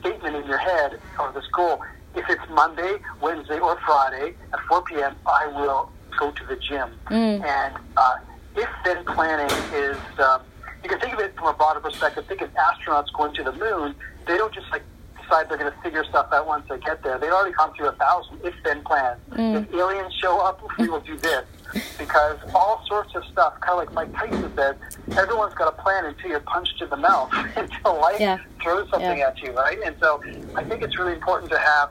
statement 0.00 0.36
in 0.36 0.46
your 0.46 0.58
head 0.58 1.00
or 1.18 1.32
this 1.32 1.46
goal. 1.52 1.82
If 2.18 2.28
it's 2.28 2.42
Monday, 2.50 2.96
Wednesday, 3.22 3.60
or 3.60 3.78
Friday 3.86 4.34
at 4.52 4.58
4 4.68 4.82
p.m., 4.82 5.14
I 5.24 5.46
will 5.46 5.88
go 6.18 6.32
to 6.32 6.44
the 6.46 6.56
gym. 6.56 6.90
And 7.08 7.74
uh, 7.96 8.16
if 8.56 8.68
then 8.84 9.04
planning 9.04 9.48
is, 9.72 9.96
um, 10.18 10.42
you 10.82 10.88
can 10.88 10.98
think 10.98 11.14
of 11.14 11.20
it 11.20 11.36
from 11.36 11.46
a 11.46 11.52
broader 11.52 11.78
perspective. 11.78 12.26
Think 12.26 12.40
of 12.40 12.50
astronauts 12.54 13.12
going 13.16 13.34
to 13.36 13.44
the 13.44 13.52
moon. 13.52 13.94
They 14.26 14.36
don't 14.36 14.52
just 14.52 14.68
like 14.72 14.82
decide 15.22 15.48
they're 15.48 15.58
going 15.58 15.70
to 15.72 15.78
figure 15.80 16.04
stuff 16.08 16.26
out 16.32 16.48
once 16.48 16.66
they 16.68 16.78
get 16.80 17.04
there. 17.04 17.18
They've 17.20 17.30
already 17.30 17.54
gone 17.54 17.72
through 17.76 17.86
a 17.90 17.92
thousand 17.92 18.40
if 18.42 18.54
then 18.64 18.82
plans. 18.82 19.20
If 19.32 19.72
aliens 19.74 20.12
show 20.20 20.40
up, 20.40 20.60
we 20.80 20.88
will 20.88 21.00
do 21.00 21.16
this. 21.18 21.44
Because 21.98 22.38
all 22.52 22.82
sorts 22.88 23.14
of 23.14 23.22
stuff, 23.26 23.52
kind 23.60 23.72
of 23.72 23.78
like 23.78 23.92
Mike 23.92 24.12
Tyson 24.18 24.50
said, 24.56 24.76
everyone's 25.16 25.54
got 25.54 25.68
a 25.68 25.82
plan 25.82 26.04
until 26.06 26.30
you're 26.30 26.40
punched 26.40 26.80
in 26.82 26.88
the 26.90 26.96
mouth, 26.96 27.30
until 27.56 28.00
life 28.00 28.18
Yeah. 28.18 28.38
throws 28.60 28.88
something 28.90 29.18
Yeah. 29.18 29.28
at 29.28 29.40
you, 29.40 29.52
right? 29.52 29.78
And 29.84 29.94
so 30.00 30.20
I 30.56 30.64
think 30.64 30.82
it's 30.82 30.98
really 30.98 31.12
important 31.12 31.50
to 31.52 31.58
have 31.58 31.90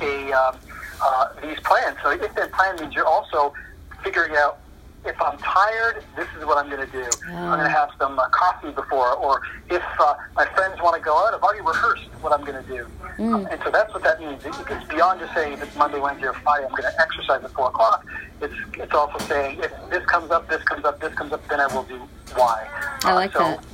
a 0.00 0.32
um, 0.32 0.56
uh, 1.02 1.28
these 1.42 1.58
plans. 1.60 1.96
So 2.02 2.10
if 2.10 2.34
that 2.34 2.52
plan 2.52 2.76
means 2.80 2.94
you're 2.94 3.06
also 3.06 3.54
figuring 4.02 4.36
out 4.36 4.58
if 5.04 5.20
I'm 5.20 5.38
tired, 5.38 6.04
this 6.14 6.28
is 6.38 6.44
what 6.44 6.58
I'm 6.58 6.68
going 6.68 6.86
to 6.86 6.92
do. 6.92 7.08
I'm 7.26 7.58
going 7.58 7.60
to 7.60 7.70
have 7.70 7.90
some 7.98 8.18
uh, 8.18 8.28
coffee 8.28 8.70
before, 8.70 9.14
or 9.14 9.40
if 9.70 9.82
uh, 9.98 10.14
my 10.36 10.44
friends 10.46 10.80
want 10.82 10.94
to 10.96 11.02
go 11.02 11.16
out, 11.16 11.32
I've 11.32 11.42
already 11.42 11.62
rehearsed 11.62 12.04
what 12.20 12.38
I'm 12.38 12.44
going 12.44 12.62
to 12.62 12.70
do. 12.70 12.86
Um, 13.18 13.46
and 13.50 13.60
so 13.64 13.70
that's 13.70 13.92
what 13.94 14.02
that 14.02 14.20
means. 14.20 14.44
It, 14.44 14.54
it's 14.68 14.84
beyond 14.88 15.20
just 15.20 15.32
saying 15.34 15.54
if 15.54 15.62
it's 15.62 15.76
Monday, 15.76 16.00
Wednesday, 16.00 16.26
or 16.26 16.34
Friday, 16.34 16.66
I'm 16.66 16.70
going 16.70 16.82
to 16.82 17.00
exercise 17.00 17.42
at 17.42 17.50
four 17.52 17.68
o'clock. 17.68 18.06
It's 18.42 18.54
it's 18.74 18.94
also 18.94 19.18
saying 19.26 19.60
if 19.60 19.72
this 19.90 20.04
comes 20.06 20.30
up, 20.30 20.48
this 20.48 20.62
comes 20.64 20.84
up, 20.84 21.00
this 21.00 21.14
comes 21.14 21.32
up, 21.32 21.46
then 21.48 21.60
I 21.60 21.66
will 21.74 21.84
do 21.84 22.00
Y. 22.36 22.68
I 23.04 23.12
like 23.14 23.34
uh, 23.36 23.38
so 23.38 23.44
that. 23.44 23.64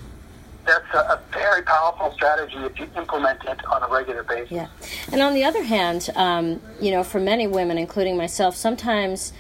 That's 0.66 0.94
a, 0.94 0.98
a, 0.98 1.20
very 1.33 1.62
powerful 1.62 2.12
strategy 2.12 2.57
if 2.59 2.79
you 2.79 2.88
implement 2.96 3.44
it 3.44 3.64
on 3.66 3.83
a 3.83 3.88
regular 3.88 4.22
basis. 4.24 4.50
Yeah. 4.50 4.66
And 5.12 5.22
on 5.22 5.35
the 5.35 5.44
other 5.44 5.62
hand, 5.62 6.11
um, 6.16 6.61
you 6.81 6.90
know, 6.90 7.05
for 7.05 7.20
many 7.20 7.46
women, 7.46 7.79
including 7.79 8.16
myself, 8.16 8.57
sometimes, 8.57 9.33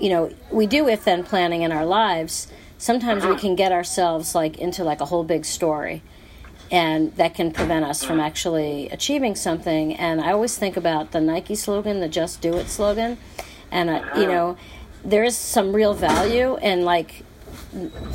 you 0.00 0.08
know, 0.08 0.32
we 0.50 0.66
do 0.66 0.88
if 0.88 1.04
then 1.04 1.24
planning 1.24 1.62
in 1.62 1.72
our 1.72 1.84
lives. 1.84 2.48
Sometimes 2.78 3.22
mm-hmm. 3.22 3.34
we 3.34 3.38
can 3.38 3.54
get 3.54 3.72
ourselves 3.72 4.34
like 4.34 4.58
into 4.58 4.82
like 4.82 5.00
a 5.00 5.06
whole 5.06 5.24
big 5.24 5.44
story 5.44 6.02
and 6.70 7.14
that 7.16 7.34
can 7.34 7.52
prevent 7.52 7.84
us 7.84 8.02
from 8.02 8.20
actually 8.20 8.88
achieving 8.90 9.34
something. 9.34 9.94
And 9.94 10.20
I 10.20 10.32
always 10.32 10.58
think 10.58 10.76
about 10.76 11.12
the 11.12 11.20
Nike 11.20 11.54
slogan, 11.54 12.00
the 12.00 12.08
"Just 12.08 12.40
Do 12.40 12.54
It" 12.56 12.68
slogan, 12.68 13.18
and 13.70 13.90
uh, 13.90 14.04
you 14.16 14.26
know, 14.26 14.56
there 15.04 15.24
is 15.24 15.36
some 15.36 15.72
real 15.72 15.94
value 15.94 16.56
in 16.58 16.84
like 16.84 17.24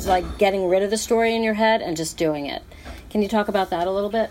like 0.06 0.38
getting 0.38 0.68
rid 0.68 0.82
of 0.82 0.90
the 0.90 0.96
story 0.96 1.34
in 1.34 1.42
your 1.42 1.54
head 1.54 1.82
and 1.82 1.96
just 1.96 2.16
doing 2.16 2.46
it. 2.46 2.62
Can 3.10 3.22
you 3.22 3.28
talk 3.28 3.48
about 3.48 3.70
that 3.70 3.86
a 3.86 3.90
little 3.90 4.10
bit? 4.10 4.30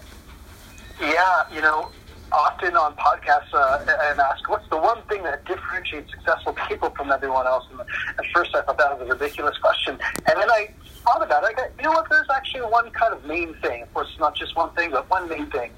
Yeah, 1.00 1.46
you 1.54 1.62
know, 1.62 1.90
often 2.32 2.76
on 2.76 2.96
podcasts, 2.96 3.54
uh, 3.54 3.86
I'm 3.88 4.20
asked, 4.20 4.48
what's 4.48 4.68
the 4.70 4.78
one 4.78 5.02
thing 5.04 5.24
that 5.24 5.44
differentiates 5.46 6.12
successful 6.12 6.54
people 6.68 6.90
from 6.92 7.12
everyone 7.12 7.48
else? 7.48 7.66
And 7.72 7.80
at 7.82 8.26
first 8.34 8.56
I 8.56 8.62
thought 8.62 8.78
that 8.78 9.00
was 9.00 9.08
a 9.08 9.12
ridiculous 9.12 9.58
question. 9.58 9.98
And 10.14 10.40
then 10.40 10.50
I 10.50 10.70
thought 11.04 11.24
about 11.24 11.44
it. 11.44 11.48
I 11.48 11.54
got, 11.54 11.70
you 11.78 11.84
know 11.84 11.92
what, 11.92 12.10
there's 12.10 12.28
actually 12.34 12.62
one 12.62 12.90
kind 12.92 13.14
of 13.14 13.26
main 13.26 13.54
thing. 13.56 13.84
Of 13.84 13.94
course, 13.94 14.08
it's 14.12 14.20
not 14.20 14.36
just 14.36 14.56
one 14.56 14.74
thing, 14.76 14.92
but 14.92 15.10
one 15.10 15.28
main 15.28 15.50
thing. 15.50 15.72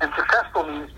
And 0.00 0.12
successful 0.16 0.64
means 0.64 0.90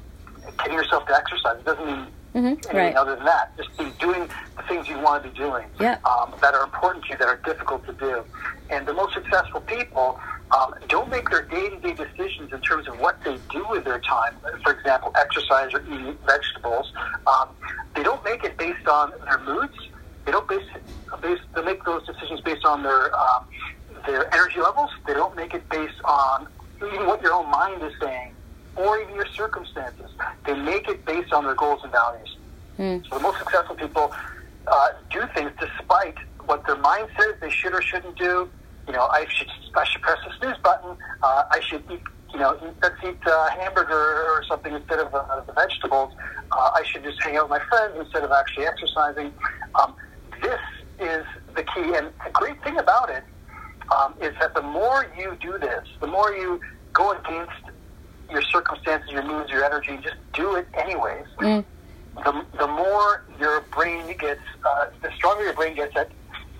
getting 0.58 0.74
yourself 0.74 1.06
to 1.06 1.14
exercise. 1.14 1.58
It 1.58 1.64
doesn't 1.64 1.86
mean 1.86 2.06
Mm-hmm. 2.34 2.46
anything 2.46 2.76
right. 2.76 2.96
other 2.96 3.14
than 3.14 3.24
that. 3.26 3.56
Just 3.56 3.70
be 3.78 3.92
doing 4.00 4.28
the 4.56 4.62
things 4.68 4.88
you 4.88 4.98
want 4.98 5.22
to 5.22 5.30
be 5.30 5.38
doing 5.38 5.66
yeah. 5.78 5.98
um, 6.04 6.34
that 6.42 6.52
are 6.52 6.64
important 6.64 7.04
to 7.04 7.12
you, 7.12 7.18
that 7.18 7.28
are 7.28 7.40
difficult 7.44 7.86
to 7.86 7.92
do. 7.92 8.24
And 8.70 8.88
the 8.88 8.92
most 8.92 9.14
successful 9.14 9.60
people 9.60 10.18
um, 10.50 10.74
don't 10.88 11.10
make 11.10 11.30
their 11.30 11.46
day-to-day 11.46 11.94
decisions 11.94 12.52
in 12.52 12.60
terms 12.60 12.88
of 12.88 12.98
what 12.98 13.20
they 13.24 13.38
do 13.52 13.64
with 13.70 13.84
their 13.84 14.00
time. 14.00 14.32
For 14.64 14.72
example, 14.72 15.12
exercise 15.16 15.72
or 15.74 15.82
eating 15.86 16.18
vegetables. 16.26 16.92
Um, 17.28 17.50
they 17.94 18.02
don't 18.02 18.24
make 18.24 18.42
it 18.42 18.58
based 18.58 18.88
on 18.88 19.12
their 19.28 19.38
moods. 19.38 19.74
They 20.26 20.32
don't 20.32 20.48
base, 20.48 20.66
base 21.22 21.38
they 21.54 21.62
make 21.62 21.84
those 21.84 22.04
decisions 22.04 22.40
based 22.40 22.64
on 22.64 22.82
their 22.82 23.14
um, 23.16 23.44
their 24.06 24.34
energy 24.34 24.58
levels. 24.58 24.90
They 25.06 25.14
don't 25.14 25.36
make 25.36 25.54
it 25.54 25.68
based 25.68 26.00
on 26.04 26.48
even 26.78 27.06
what 27.06 27.22
your 27.22 27.32
own 27.32 27.48
mind 27.48 27.80
is 27.82 27.92
saying 28.02 28.34
or 28.76 29.00
even 29.00 29.14
your 29.14 29.26
circumstances. 29.26 30.10
They 30.46 30.54
make 30.54 30.88
it 30.88 31.04
based 31.04 31.32
on 31.32 31.44
their 31.44 31.54
goals 31.54 31.80
and 31.82 31.92
values. 31.92 32.36
Mm. 32.78 33.08
So 33.08 33.16
the 33.16 33.22
most 33.22 33.38
successful 33.38 33.76
people 33.76 34.12
uh, 34.66 34.88
do 35.10 35.22
things 35.34 35.52
despite 35.60 36.16
what 36.46 36.66
their 36.66 36.76
mind 36.76 37.08
says 37.18 37.34
they 37.40 37.50
should 37.50 37.72
or 37.72 37.82
shouldn't 37.82 38.16
do. 38.18 38.48
You 38.86 38.92
know, 38.92 39.06
I 39.06 39.26
should 39.28 39.48
I 39.74 39.84
should 39.84 40.02
press 40.02 40.18
the 40.26 40.32
snooze 40.38 40.60
button. 40.62 40.96
Uh, 41.22 41.44
I 41.50 41.60
should 41.60 41.82
eat. 41.90 42.00
You 42.32 42.40
know, 42.40 42.58
eat, 42.66 42.74
let's 42.82 42.96
eat 43.04 43.16
a 43.26 43.50
hamburger 43.52 43.94
or 43.94 44.42
something 44.48 44.74
instead 44.74 44.98
of 44.98 45.14
uh, 45.14 45.42
the 45.46 45.52
vegetables. 45.52 46.12
Uh, 46.50 46.70
I 46.74 46.82
should 46.84 47.04
just 47.04 47.22
hang 47.22 47.36
out 47.36 47.48
with 47.48 47.60
my 47.60 47.66
friends 47.68 47.94
instead 47.96 48.24
of 48.24 48.32
actually 48.32 48.66
exercising. 48.66 49.32
Um, 49.76 49.94
this 50.42 50.58
is 50.98 51.24
the 51.54 51.62
key, 51.62 51.94
and 51.94 52.08
the 52.24 52.32
great 52.32 52.60
thing 52.64 52.76
about 52.76 53.08
it 53.08 53.22
um, 53.94 54.14
is 54.20 54.34
that 54.40 54.52
the 54.54 54.62
more 54.62 55.06
you 55.16 55.36
do 55.40 55.58
this, 55.58 55.86
the 56.00 56.08
more 56.08 56.32
you 56.32 56.60
go 56.92 57.12
against 57.12 57.52
your 58.34 58.42
circumstances, 58.42 59.10
your 59.10 59.22
moods, 59.22 59.50
your 59.50 59.64
energy, 59.64 59.98
just 60.02 60.16
do 60.34 60.56
it 60.56 60.66
anyways. 60.74 61.24
Mm. 61.38 61.64
The, 62.16 62.44
the 62.58 62.66
more 62.66 63.24
your 63.40 63.62
brain 63.72 64.06
gets, 64.18 64.40
uh, 64.64 64.86
the 65.02 65.10
stronger 65.16 65.44
your 65.44 65.54
brain 65.54 65.74
gets 65.74 65.96
at 65.96 66.10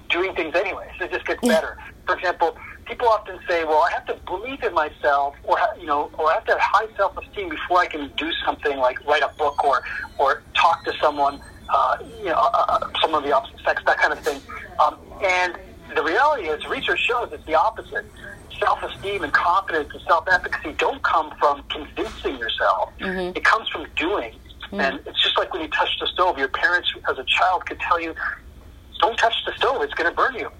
doing 0.09 0.35
things 0.35 0.55
anyways. 0.55 0.91
It 1.01 1.11
just 1.11 1.27
gets 1.27 1.47
better. 1.47 1.77
For 2.07 2.17
example, 2.17 2.57
people 2.87 3.09
often 3.09 3.39
say, 3.49 3.65
"Well, 3.65 3.83
I 3.83 3.91
have 3.91 4.07
to 4.07 4.15
believe 4.27 4.63
in 4.63 4.75
myself, 4.75 5.35
or 5.45 5.59
you 5.79 5.87
know, 5.87 6.11
or 6.19 6.31
I 6.31 6.35
have 6.35 6.45
to 6.47 6.53
have 6.53 6.61
high 6.61 6.97
self-esteem 6.97 7.49
before 7.49 7.79
I 7.79 7.87
can 7.87 8.11
do 8.17 8.31
something 8.45 8.79
like 8.79 9.05
write 9.07 9.23
a 9.23 9.31
book 9.39 9.65
or 9.65 9.83
or 10.19 10.43
talk 10.55 10.85
to 10.85 10.93
someone, 11.01 11.41
uh, 11.69 11.97
you 12.19 12.27
know, 12.27 12.35
uh, 12.35 12.65
uh 12.69 12.91
someone 13.01 13.23
of 13.23 13.29
the 13.29 13.35
opposite 13.35 13.61
sex, 13.65 13.83
that 13.87 13.99
kind 13.99 14.13
of 14.13 14.21
thing." 14.21 14.41
Um, 14.85 14.99
and 15.23 15.57
the 15.95 16.03
reality 16.03 16.49
is, 16.49 16.67
research 16.67 17.01
shows 17.01 17.33
it's 17.33 17.45
the 17.47 17.55
opposite 17.55 18.05
self-esteem 18.59 19.23
and 19.23 19.33
confidence 19.33 19.91
and 19.93 20.03
self-efficacy 20.07 20.73
don't 20.79 21.03
come 21.03 21.33
from 21.39 21.63
convincing 21.65 22.39
yourself. 22.39 22.91
Mm-hmm. 23.01 23.37
It 23.37 23.45
comes 23.45 23.69
from 23.69 23.87
doing. 23.97 24.33
Mm-hmm. 24.67 24.81
And 24.81 25.01
it's 25.07 25.23
just 25.23 25.37
like 25.39 25.53
when 25.53 25.63
you 25.63 25.69
touch 25.69 25.91
the 26.01 26.07
stove. 26.07 26.39
Your 26.39 26.49
parents, 26.49 26.93
as 27.11 27.19
a 27.19 27.25
child, 27.25 27.67
could 27.67 27.81
tell 27.81 28.01
you, 28.01 28.15
"Don't 29.01 29.17
touch 29.19 29.35
the 29.47 29.53
stove; 29.57 29.83
it's 29.83 29.95
going 29.95 30.11
to 30.11 30.17
burn 30.17 30.35
you." 30.35 30.51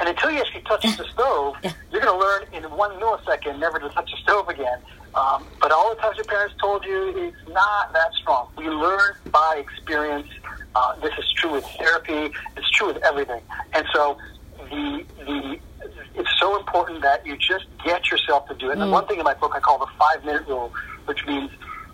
And 0.00 0.08
until 0.08 0.30
you 0.30 0.38
actually 0.38 0.62
touch 0.62 0.82
the 0.96 1.04
stove, 1.12 1.56
you're 1.90 2.00
going 2.00 2.04
to 2.04 2.16
learn 2.16 2.44
in 2.52 2.62
one 2.76 2.92
millisecond 3.00 3.58
never 3.58 3.78
to 3.80 3.88
touch 3.88 4.10
the 4.10 4.16
stove 4.18 4.48
again. 4.48 4.78
Um, 5.14 5.44
but 5.60 5.72
all 5.72 5.92
the 5.94 6.00
times 6.00 6.16
your 6.16 6.26
parents 6.26 6.54
told 6.60 6.84
you, 6.84 7.12
it's 7.16 7.48
not 7.48 7.92
that 7.92 8.12
strong. 8.14 8.48
We 8.56 8.68
learn 8.68 9.14
by 9.32 9.56
experience. 9.66 10.28
Uh, 10.76 10.94
this 11.00 11.12
is 11.18 11.24
true 11.36 11.52
with 11.52 11.64
therapy. 11.64 12.32
It's 12.56 12.70
true 12.70 12.88
with 12.88 12.98
everything. 12.98 13.40
And 13.72 13.84
so 13.92 14.18
the 14.70 15.04
the 15.18 15.58
it's 16.18 16.34
so 16.40 16.56
important 16.58 17.02
that 17.02 17.24
you 17.24 17.36
just 17.38 17.64
get 17.84 18.10
yourself 18.10 18.46
to 18.48 18.54
do 18.54 18.70
it. 18.70 18.78
And 18.78 18.90
Mm. 18.90 18.90
one 18.92 19.06
thing 19.06 19.18
in 19.18 19.24
my 19.24 19.34
book 19.34 19.52
I 19.54 19.60
call 19.60 19.78
the 19.78 19.86
five 19.98 20.24
minute 20.24 20.46
rule, 20.48 20.72
which 21.06 21.24
means 21.26 21.50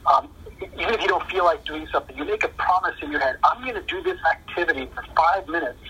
um, 0.06 0.28
even 0.76 0.94
if 0.94 1.00
you 1.02 1.08
don't 1.08 1.24
feel 1.30 1.44
like 1.44 1.64
doing 1.64 1.86
something, 1.92 2.16
you 2.16 2.24
make 2.24 2.42
a 2.44 2.48
promise 2.48 2.94
in 3.02 3.10
your 3.10 3.20
head. 3.20 3.36
I'm 3.44 3.62
going 3.62 3.74
to 3.74 3.82
do 3.82 4.02
this 4.02 4.18
activity 4.30 4.88
for 4.94 5.02
five 5.16 5.46
minutes, 5.48 5.80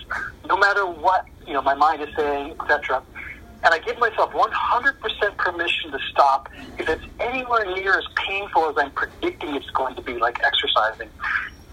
no 0.47 0.57
matter 0.57 0.85
what 0.85 1.25
you 1.47 1.53
know 1.53 1.61
my 1.61 1.73
mind 1.75 2.01
is 2.01 2.09
saying, 2.17 2.55
etc. 2.61 3.01
And 3.63 3.73
I 3.73 3.79
give 3.79 3.97
myself 3.97 4.31
100% 4.31 5.37
permission 5.37 5.91
to 5.91 5.99
stop 6.11 6.49
if 6.77 6.87
it's 6.87 7.03
anywhere 7.19 7.65
near 7.65 7.97
as 7.97 8.03
painful 8.27 8.69
as 8.69 8.75
I'm 8.77 8.91
predicting 8.91 9.55
it's 9.55 9.69
going 9.71 9.95
to 9.95 10.01
be, 10.01 10.19
like 10.19 10.37
exercising. 10.45 11.09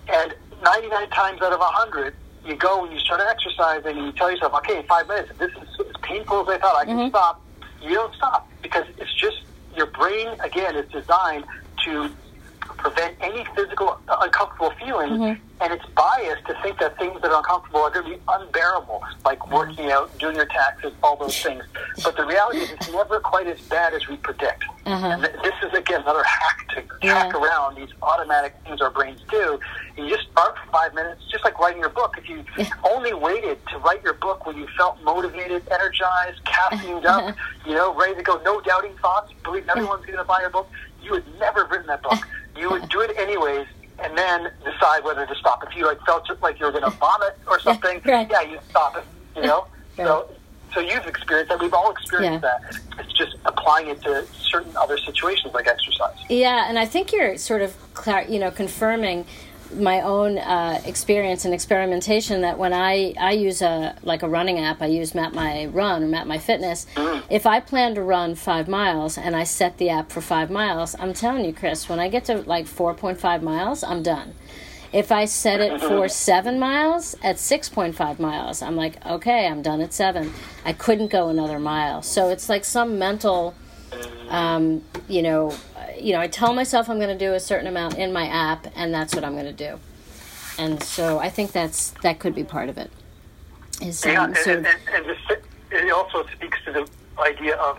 And 0.09 0.33
99 0.62 1.11
times 1.11 1.42
out 1.42 1.53
of 1.53 1.59
100, 1.61 2.14
you 2.46 2.57
go 2.57 2.85
and 2.85 2.92
you 2.92 2.98
start 3.01 3.20
exercising 3.29 3.98
and 3.98 4.07
you 4.07 4.12
tell 4.12 4.31
yourself, 4.31 4.55
okay, 4.55 4.83
five 4.88 5.07
minutes, 5.07 5.31
if 5.31 5.38
this 5.38 5.51
is 5.61 5.68
painful 6.03 6.43
as 6.43 6.49
I 6.49 6.59
thought 6.59 6.77
I 6.77 6.85
can 6.85 6.97
Mhm. 6.99 7.09
stop, 7.11 7.43
you 7.81 7.95
don't 7.95 8.15
stop 8.15 8.49
because 8.62 8.85
it's 8.99 9.12
just 9.15 9.37
your 9.77 9.87
brain, 9.87 10.29
again, 10.45 10.77
is 10.77 10.88
designed 10.91 11.45
to 11.85 12.15
prevent 12.83 13.14
any 13.21 13.45
physical 13.55 13.97
uh, 14.09 14.16
uncomfortable 14.23 14.71
feelings, 14.73 15.16
Mhm. 15.18 15.38
and 15.61 15.73
it's 15.73 15.87
biased 15.95 16.45
to 16.47 16.55
think 16.62 16.79
that 16.81 16.99
things 16.99 17.21
that 17.23 17.31
are 17.31 17.38
uncomfortable 17.38 17.81
are 17.83 17.90
going 17.90 18.05
to 18.07 18.11
be 18.18 18.23
unbearable, 18.29 19.01
like 19.25 19.40
working 19.51 19.92
out, 19.92 20.11
doing 20.18 20.35
your 20.35 20.47
taxes, 20.47 20.92
all 21.03 21.14
those 21.16 21.40
things. 21.40 21.62
But 22.03 22.16
the 22.16 22.25
reality 22.27 22.59
is, 22.59 22.73
it's 22.73 22.90
never 22.90 23.21
quite 23.21 23.47
as 23.47 23.61
bad 23.62 23.95
as 23.95 24.09
we 24.09 24.16
predict. 24.16 24.64
Uh-huh. 24.85 25.07
And 25.07 25.23
th- 25.23 25.37
this 25.45 25.55
is 25.62 25.73
again 25.79 26.01
another 26.03 26.25
hack 26.25 26.66
to 26.75 26.83
Yeah. 27.07 27.14
hack 27.23 27.35
around 27.35 27.77
these 27.77 27.90
automatic 28.03 28.57
things 28.64 28.81
our 28.81 28.90
brains 28.90 29.21
do. 29.31 29.61
And 29.97 30.09
you 30.09 30.16
just 30.16 30.29
start 30.33 30.59
for 30.59 30.66
five 30.73 30.92
minutes, 30.95 31.23
just 31.31 31.45
like 31.45 31.57
writing 31.61 31.79
your 31.81 31.90
book. 31.90 32.16
If 32.18 32.29
you 32.29 32.45
only 32.83 33.14
waited 33.14 33.64
to 33.68 33.79
write 33.79 34.03
your 34.03 34.14
book 34.14 34.45
when 34.45 34.57
you 34.57 34.66
felt 34.77 35.01
motivated, 35.03 35.62
energized, 35.71 36.42
caffeined 36.45 37.05
up, 37.05 37.37
you 37.64 37.75
know, 37.77 37.95
ready 37.95 38.16
to 38.16 38.23
go, 38.23 38.40
no 38.45 38.61
doubting 38.62 38.97
thoughts, 38.99 39.33
believe 39.45 39.68
everyone's 39.68 40.05
going 40.05 40.18
to 40.18 40.25
buy 40.25 40.40
your 40.40 40.51
book, 40.51 40.68
you 41.01 41.12
would 41.12 41.38
never 41.38 41.61
have 41.62 41.71
written 41.71 41.87
that 41.87 42.03
book. 42.03 42.18
You 42.57 42.71
would 42.71 42.88
do 42.88 43.01
it 43.01 43.17
anyways. 43.17 43.67
And 44.03 44.19
then 44.19 44.51
decide 44.65 45.05
whether 45.05 45.25
to 45.27 45.35
stop. 45.37 45.62
If 45.69 45.77
you 45.77 45.85
like 45.87 46.01
felt 46.05 46.29
like 46.43 46.59
you 46.59 46.67
were 46.67 46.73
going 46.73 46.83
to 46.83 46.91
vomit 46.91 47.38
or 47.47 47.61
something, 47.61 48.01
right. 48.05 48.27
yeah, 48.29 48.41
you 48.41 48.59
stop 48.69 48.97
it. 48.97 49.05
You 49.37 49.43
know, 49.43 49.67
Right. 49.97 50.07
so 50.07 50.29
so 50.75 50.81
you've 50.81 51.07
experienced 51.07 51.51
that. 51.51 51.61
We've 51.61 51.73
all 51.75 51.91
experienced 51.93 52.43
Yeah. 52.43 52.59
that. 52.97 53.05
It's 53.05 53.12
just 53.12 53.37
applying 53.45 53.88
it 53.88 54.03
to 54.03 54.27
certain 54.41 54.75
other 54.77 54.99
situations 54.99 55.55
like 55.55 55.69
exercise. 55.69 56.17
Yeah, 56.29 56.69
and 56.69 56.79
I 56.81 56.87
think 56.87 57.12
you're 57.12 57.37
sort 57.37 57.62
of, 57.62 57.77
you 58.29 58.38
know, 58.41 58.51
confirming 58.51 59.25
my 59.75 60.01
own 60.01 60.39
uh, 60.39 60.81
experience 60.85 61.45
and 61.45 61.55
experimentation 61.55 62.43
that 62.43 62.59
when 62.59 62.73
I, 62.73 63.15
I 63.19 63.33
use 63.33 63.63
a 63.63 63.97
like 64.03 64.23
a 64.23 64.29
running 64.29 64.59
app, 64.59 64.83
I 64.83 64.87
use 64.87 65.15
Map 65.15 65.33
My 65.33 65.67
Run 65.67 66.03
or 66.03 66.09
Map 66.09 66.27
My 66.27 66.39
Fitness. 66.39 66.87
If 67.31 67.47
I 67.47 67.61
plan 67.61 67.95
to 67.95 68.03
run 68.03 68.35
five 68.35 68.69
miles 68.69 69.17
and 69.17 69.35
I 69.35 69.45
set 69.45 69.79
the 69.79 69.91
app 69.91 70.11
for 70.11 70.21
five 70.21 70.51
miles, 70.51 70.95
I'm 70.99 71.15
telling 71.15 71.45
you, 71.45 71.53
Chris, 71.53 71.89
when 71.89 71.99
I 72.01 72.09
get 72.09 72.25
to 72.27 72.39
like 72.43 72.67
4.5 72.67 73.43
miles, 73.43 73.83
I'm 73.83 74.03
done. 74.03 74.35
If 74.93 75.11
I 75.11 75.25
set 75.25 75.61
it 75.61 75.81
for 75.89 76.09
seven 76.09 76.59
miles 76.59 77.17
at 77.23 77.37
6.5 77.37 78.19
miles, 78.19 78.63
I'm 78.63 78.77
like, 78.77 79.05
okay, 79.07 79.47
I'm 79.47 79.63
done 79.63 79.81
at 79.81 79.95
seven. 79.95 80.33
I 80.65 80.73
couldn't 80.73 81.11
go 81.11 81.29
another 81.29 81.59
mile. 81.59 82.03
So 82.03 82.29
it's 82.29 82.49
like 82.49 82.65
some 82.65 82.99
mental 82.99 83.55
um, 84.29 84.83
you 85.09 85.23
know, 85.23 85.55
you 86.01 86.13
know, 86.13 86.21
I 86.21 86.29
tell 86.29 86.55
myself 86.55 86.89
I'm 86.89 86.99
going 86.99 87.17
to 87.17 87.25
do 87.27 87.35
a 87.35 87.41
certain 87.41 87.67
amount 87.67 87.99
in 87.99 88.13
my 88.13 88.27
app, 88.27 88.67
and 88.75 88.93
that's 88.93 89.15
what 89.15 89.25
I'm 89.25 89.33
going 89.33 89.45
to 89.45 89.53
do. 89.53 89.79
And 90.59 90.83
so 90.83 91.19
I 91.19 91.29
think 91.29 91.53
that's 91.53 91.91
that 92.03 92.19
could 92.19 92.35
be 92.35 92.45
part 92.45 92.69
of 92.69 92.79
it. 92.79 92.91
Is 93.81 94.05
Yeah, 94.05 94.23
um, 94.23 94.31
and, 94.31 94.37
sort 94.39 94.57
and, 94.59 94.67
and, 94.67 95.07
it 95.73 95.91
also 95.93 96.27
speaks 96.35 96.59
to 96.67 96.73
the 96.73 96.89
idea 97.19 97.57
of 97.57 97.79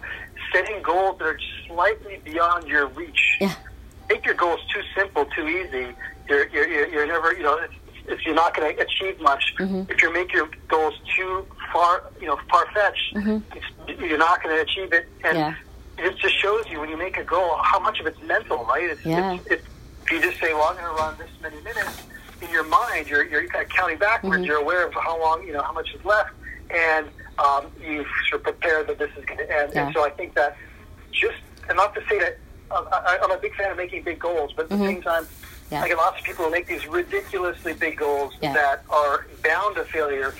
setting 0.51 0.81
goals 0.81 1.19
that 1.19 1.25
are 1.27 1.39
slightly 1.67 2.19
beyond 2.23 2.67
your 2.67 2.87
reach. 2.87 3.37
yeah, 3.39 3.53
Make 4.09 4.25
your 4.25 4.35
goals 4.35 4.59
too 4.73 4.81
simple, 4.95 5.25
too 5.25 5.47
easy. 5.47 5.93
You're, 6.27 6.47
you're, 6.49 6.87
you're 6.87 7.07
never, 7.07 7.33
you 7.33 7.43
know, 7.43 7.59
if 8.07 8.25
you're 8.25 8.35
not 8.35 8.55
going 8.55 8.75
to 8.75 8.81
achieve 8.81 9.19
much, 9.21 9.53
Mm-hmm. 9.59 9.91
if 9.91 10.01
you 10.01 10.11
make 10.11 10.33
your 10.33 10.49
goals 10.67 10.95
too 11.15 11.45
far, 11.71 12.03
you 12.19 12.27
know, 12.27 12.39
far 12.49 12.65
fetched. 12.73 13.15
Mm-hmm. 13.15 14.03
You're 14.03 14.17
not 14.17 14.41
going 14.43 14.55
to 14.55 14.61
achieve 14.61 14.91
it, 14.93 15.07
and 15.23 15.37
Yeah. 15.37 15.55
It 15.97 16.17
just 16.17 16.37
shows 16.39 16.65
you 16.69 16.79
when 16.79 16.89
you 16.89 16.97
make 16.97 17.17
a 17.17 17.23
goal 17.23 17.57
how 17.61 17.79
much 17.79 17.99
of 17.99 18.07
it's 18.07 18.21
mental, 18.23 18.63
right? 18.65 18.89
It's, 18.89 19.05
Yeah. 19.05 19.33
it's, 19.33 19.47
it's, 19.47 19.63
if 20.05 20.11
you 20.11 20.21
just 20.21 20.39
say, 20.39 20.53
"Well, 20.53 20.63
I'm 20.63 20.75
going 20.75 20.85
to 20.95 21.01
run 21.01 21.15
this 21.17 21.29
many 21.41 21.61
minutes," 21.61 22.01
in 22.41 22.49
your 22.49 22.63
mind, 22.63 23.07
you're 23.07 23.23
you're 23.25 23.47
kind 23.47 23.63
of 23.65 23.69
counting 23.71 23.97
backwards. 23.97 24.35
Mm-hmm. 24.37 24.45
You're 24.45 24.57
aware 24.57 24.85
of 24.85 24.93
how 24.93 25.19
long, 25.19 25.45
you 25.45 25.53
know, 25.53 25.61
how 25.61 25.71
much 25.73 25.93
is 25.93 26.03
left, 26.03 26.31
and 26.69 27.07
um, 27.39 27.67
you've 27.81 28.07
sort 28.29 28.41
of 28.41 28.43
prepared 28.43 28.87
that 28.87 28.99
this 28.99 29.11
is 29.17 29.23
going 29.25 29.37
to 29.39 29.51
end. 29.59 29.71
Yeah. 29.73 29.85
And 29.85 29.93
so 29.95 30.03
I 30.05 30.09
think 30.09 30.33
that 30.35 30.57
just, 31.11 31.37
and 31.69 31.77
not 31.77 31.93
to 31.95 32.01
say 32.09 32.19
that 32.19 32.37
uh, 32.71 32.83
I, 32.91 33.19
I'm 33.23 33.31
a 33.31 33.37
big 33.37 33.55
fan 33.55 33.71
of 33.71 33.77
making 33.77 34.03
big 34.03 34.19
goals, 34.19 34.51
but 34.55 34.63
at 34.63 34.69
the 34.69 34.77
same 34.77 35.01
time. 35.01 35.23
Mm-hmm. 35.23 35.39
Yeah. 35.71 35.81
I 35.81 35.87
get 35.87 35.97
lots 35.97 36.19
of 36.19 36.25
people 36.25 36.45
who 36.45 36.51
make 36.51 36.67
these 36.67 36.85
ridiculously 36.85 37.73
big 37.73 37.97
goals 37.97 38.33
Yeah. 38.41 38.53
that 38.53 38.83
are 38.91 39.25
bound 39.43 39.75
to 39.77 39.85
failure. 39.85 40.35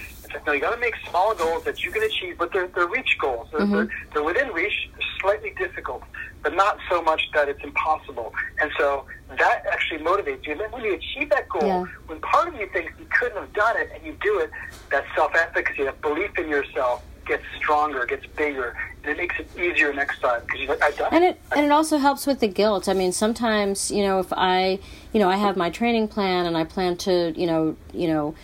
No, 0.46 0.52
you 0.54 0.60
got 0.62 0.74
to 0.74 0.80
make 0.80 0.96
small 1.10 1.34
goals 1.36 1.64
that 1.66 1.84
you 1.84 1.92
can 1.92 2.04
achieve, 2.04 2.38
but 2.38 2.52
they're, 2.54 2.68
they're 2.68 2.88
reach 2.88 3.18
goals. 3.20 3.48
They're, 3.52 3.62
Mm-hmm. 3.62 3.74
they're, 3.74 3.90
they're 4.14 4.24
within 4.24 4.50
reach, 4.50 4.90
slightly 5.22 5.54
difficult, 5.58 6.04
but 6.42 6.54
not 6.54 6.78
so 6.90 7.02
much 7.02 7.22
that 7.34 7.48
it's 7.50 7.64
impossible. 7.64 8.34
And 8.62 8.72
so 8.78 9.06
that 9.38 9.64
actually 9.72 10.00
motivates 10.04 10.46
you. 10.46 10.54
And 10.54 10.62
then 10.62 10.72
when 10.72 10.84
you 10.84 10.94
achieve 10.94 11.30
that 11.30 11.48
goal, 11.50 11.64
Yeah. 11.64 11.86
when 12.08 12.20
part 12.22 12.48
of 12.50 12.56
you 12.60 12.68
thinks 12.74 12.92
you 13.00 13.06
couldn't 13.20 13.38
have 13.38 13.54
done 13.54 13.78
it 13.78 13.92
and 13.96 14.04
you 14.06 14.16
do 14.22 14.40
it, 14.40 14.50
that 14.92 15.06
self-efficacy, 15.16 15.84
that 15.84 16.02
belief 16.02 16.38
in 16.38 16.50
yourself 16.50 17.04
gets 17.26 17.44
stronger, 17.58 18.06
gets 18.06 18.26
bigger, 18.36 18.76
and 19.04 19.12
it 19.14 19.18
makes 19.18 19.36
it 19.40 19.48
easier 19.58 19.94
next 19.94 20.20
time 20.20 20.42
because 20.42 20.60
you're 20.60 20.70
like, 20.70 20.84
I've 20.84 20.98
done 20.98 21.08
and 21.14 21.24
it 21.24 21.40
and 21.56 21.66
it 21.66 21.72
also 21.72 21.98
helps 21.98 22.28
with 22.28 22.42
the 22.42 22.50
guilt. 22.50 22.90
I 22.90 22.94
mean, 22.94 23.14
sometimes 23.14 23.90
you 23.90 24.04
know 24.04 24.20
if 24.20 24.34
I 24.34 24.78
you 25.14 25.22
know 25.22 25.30
I 25.30 25.38
have 25.38 25.56
my 25.56 25.70
training 25.70 26.10
plan 26.10 26.46
and 26.46 26.58
I 26.58 26.66
plan 26.66 26.98
to 26.98 27.34
you 27.40 27.48
know 27.48 27.78
you 27.94 28.10
know 28.10 28.36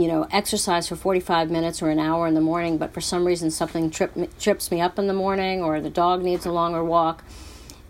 you 0.00 0.08
know 0.08 0.26
exercise 0.30 0.88
for 0.88 0.96
45 0.96 1.50
minutes 1.50 1.82
or 1.82 1.90
an 1.90 1.98
hour 1.98 2.26
in 2.26 2.34
the 2.34 2.40
morning, 2.40 2.78
but 2.78 2.92
for 2.92 3.00
some 3.00 3.26
reason 3.26 3.50
something 3.50 3.90
trip 3.90 4.14
trips 4.38 4.70
me 4.70 4.80
up 4.80 4.98
in 4.98 5.06
the 5.06 5.14
morning 5.14 5.62
or 5.62 5.80
the 5.80 5.90
dog 5.90 6.22
needs 6.22 6.46
a 6.46 6.52
longer 6.52 6.84
walk. 6.84 7.24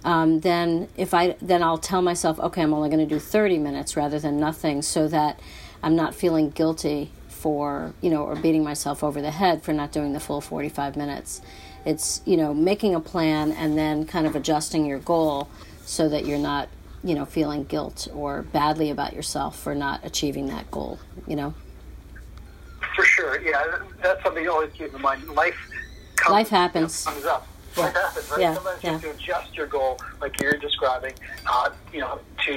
Um, 0.04 0.40
then 0.40 0.88
if 0.96 1.14
I 1.14 1.36
then 1.42 1.62
I'll 1.62 1.78
tell 1.78 2.02
myself, 2.02 2.38
okay, 2.38 2.62
I'm 2.62 2.72
only 2.72 2.88
going 2.88 3.06
to 3.06 3.12
do 3.14 3.18
30 3.18 3.58
minutes 3.58 3.96
rather 3.96 4.20
than 4.20 4.38
nothing, 4.38 4.82
so 4.82 5.08
that 5.08 5.40
I'm 5.82 5.96
not 5.96 6.14
feeling 6.14 6.50
guilty 6.50 7.10
for 7.28 7.92
you 8.00 8.10
know 8.10 8.24
or 8.24 8.36
beating 8.36 8.64
myself 8.64 9.04
over 9.04 9.20
the 9.20 9.30
head 9.30 9.62
for 9.62 9.72
not 9.72 9.92
doing 9.92 10.12
the 10.12 10.20
full 10.20 10.40
45 10.40 10.96
minutes. 10.96 11.40
It's 11.84 12.22
you 12.24 12.36
know 12.36 12.54
making 12.54 12.94
a 12.94 13.00
plan 13.00 13.52
and 13.52 13.76
then 13.76 14.06
kind 14.06 14.26
of 14.26 14.36
adjusting 14.36 14.86
your 14.86 14.98
goal 14.98 15.48
so 15.84 16.08
that 16.08 16.24
you're 16.26 16.38
not 16.38 16.68
you 17.04 17.14
know 17.14 17.24
feeling 17.24 17.64
guilt 17.64 18.08
or 18.14 18.42
badly 18.42 18.90
about 18.90 19.12
yourself 19.12 19.58
for 19.58 19.74
not 19.74 20.04
achieving 20.04 20.46
that 20.48 20.70
goal. 20.70 20.98
You 21.26 21.36
know, 21.36 21.54
For 22.94 23.04
sure, 23.04 23.40
yeah, 23.40 23.78
that's 24.02 24.22
something 24.22 24.42
you 24.42 24.52
always 24.52 24.72
keep 24.72 24.94
in 24.94 25.00
mind. 25.00 25.28
Life 25.28 25.56
comes, 26.16 26.32
Life 26.32 26.48
happens. 26.48 27.04
Comes 27.04 27.24
up. 27.24 27.46
Life 27.76 27.94
happens, 27.94 28.30
right? 28.30 28.40
Yeah, 28.40 28.54
Sometimes 28.54 28.82
yeah. 28.82 28.90
you 28.90 28.92
have 28.94 29.02
to 29.02 29.10
adjust 29.10 29.54
your 29.54 29.66
goal, 29.66 29.98
like 30.20 30.40
you're 30.40 30.54
describing, 30.54 31.12
uh, 31.46 31.70
you 31.92 32.00
know, 32.00 32.18
to 32.46 32.52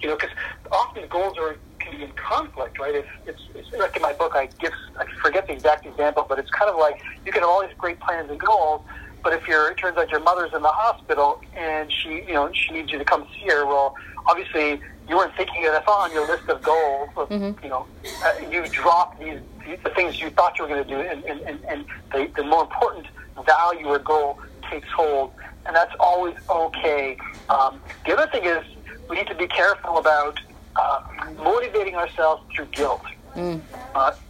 you 0.00 0.08
know, 0.08 0.16
because 0.16 0.30
often 0.70 1.08
goals 1.08 1.36
are 1.38 1.56
can 1.80 1.96
be 1.96 2.04
in 2.04 2.12
conflict, 2.12 2.78
right? 2.78 2.94
If 2.94 3.06
it's, 3.26 3.40
it's 3.54 3.72
like 3.78 3.96
in 3.96 4.02
my 4.02 4.12
book, 4.12 4.32
I 4.34 4.46
give 4.60 4.72
I 4.98 5.06
forget 5.22 5.46
the 5.46 5.52
exact 5.54 5.86
example, 5.86 6.24
but 6.28 6.38
it's 6.38 6.50
kind 6.50 6.70
of 6.70 6.76
like 6.76 7.02
you 7.24 7.32
can 7.32 7.42
have 7.42 7.50
all 7.50 7.62
these 7.62 7.76
great 7.78 7.98
plans 8.00 8.30
and 8.30 8.38
goals, 8.38 8.82
but 9.24 9.32
if 9.32 9.46
you're 9.48 9.70
it 9.70 9.76
turns 9.76 9.96
out 9.96 10.08
your 10.10 10.20
mother's 10.20 10.52
in 10.54 10.62
the 10.62 10.68
hospital 10.68 11.40
and 11.56 11.90
she 11.92 12.22
you 12.26 12.34
know 12.34 12.50
she 12.52 12.72
needs 12.72 12.92
you 12.92 12.98
to 12.98 13.04
come 13.04 13.26
see 13.34 13.48
her, 13.48 13.66
well, 13.66 13.94
obviously 14.26 14.80
you 15.08 15.16
weren't 15.16 15.34
thinking 15.36 15.66
of 15.66 15.72
that's 15.72 15.88
on 15.88 16.12
your 16.12 16.26
list 16.26 16.48
of 16.48 16.62
goals. 16.62 17.08
Of, 17.16 17.28
Mm-hmm. 17.30 17.64
You 17.64 17.70
know, 17.70 17.86
uh, 18.24 18.32
you 18.50 18.66
drop 18.68 19.18
these 19.18 19.40
the 19.84 19.90
things 19.90 20.20
you 20.20 20.30
thought 20.30 20.58
you 20.58 20.64
were 20.64 20.68
going 20.68 20.82
to 20.82 20.88
do, 20.88 20.98
and, 21.00 21.22
and, 21.24 21.40
and, 21.42 21.64
and 21.66 21.84
the, 22.12 22.30
the 22.34 22.42
more 22.42 22.62
important 22.62 23.06
value 23.46 23.86
or 23.86 23.98
goal 24.00 24.38
takes 24.68 24.88
hold, 24.88 25.32
and 25.66 25.76
that's 25.76 25.94
always 26.00 26.34
okay. 26.48 27.16
Um, 27.48 27.80
the 28.04 28.16
other 28.16 28.30
thing 28.32 28.44
is 28.44 28.64
we 29.08 29.16
need 29.16 29.28
to 29.28 29.34
be 29.34 29.46
careful 29.46 29.98
about 29.98 30.40
uh, 30.76 31.02
motivating 31.42 31.94
ourselves 31.94 32.42
through 32.54 32.66
guilt. 32.66 33.02
Uh, 33.36 33.36
You 33.36 33.62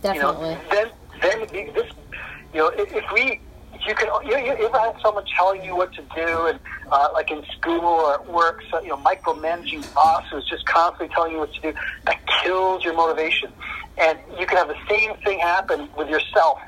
Definitely. 0.02 0.54
know, 0.54 0.58
then, 0.70 0.90
then 1.22 1.74
this, 1.74 1.90
you 2.52 2.60
know, 2.60 2.68
if, 2.68 2.92
if 2.92 3.04
we, 3.12 3.40
you 3.86 3.94
can, 3.94 4.08
you, 4.24 4.36
you 4.36 4.66
ever 4.66 4.78
have 4.78 4.96
someone 5.02 5.24
telling 5.36 5.64
you 5.64 5.74
what 5.76 5.92
to 5.94 6.02
do, 6.14 6.46
and 6.46 6.58
uh, 6.90 7.08
like 7.12 7.30
in 7.30 7.42
school 7.56 7.80
or 7.84 8.14
at 8.14 8.28
work, 8.30 8.60
so, 8.70 8.80
you 8.80 8.88
know, 8.88 8.96
micromanaging 8.98 9.92
boss 9.94 10.24
who's 10.30 10.48
just 10.48 10.66
constantly 10.66 11.14
telling 11.14 11.32
you 11.32 11.38
what 11.38 11.52
to 11.54 11.60
do, 11.60 11.72
that 12.06 12.18
kills 12.42 12.84
your 12.84 12.94
motivation. 12.94 13.52
And 13.98 14.18
you 14.38 14.46
can 14.46 14.56
have 14.58 14.68
the 14.68 14.76
same 14.88 15.14
thing 15.24 15.38
happen 15.40 15.88
with 15.96 16.08
yourself. 16.08 16.58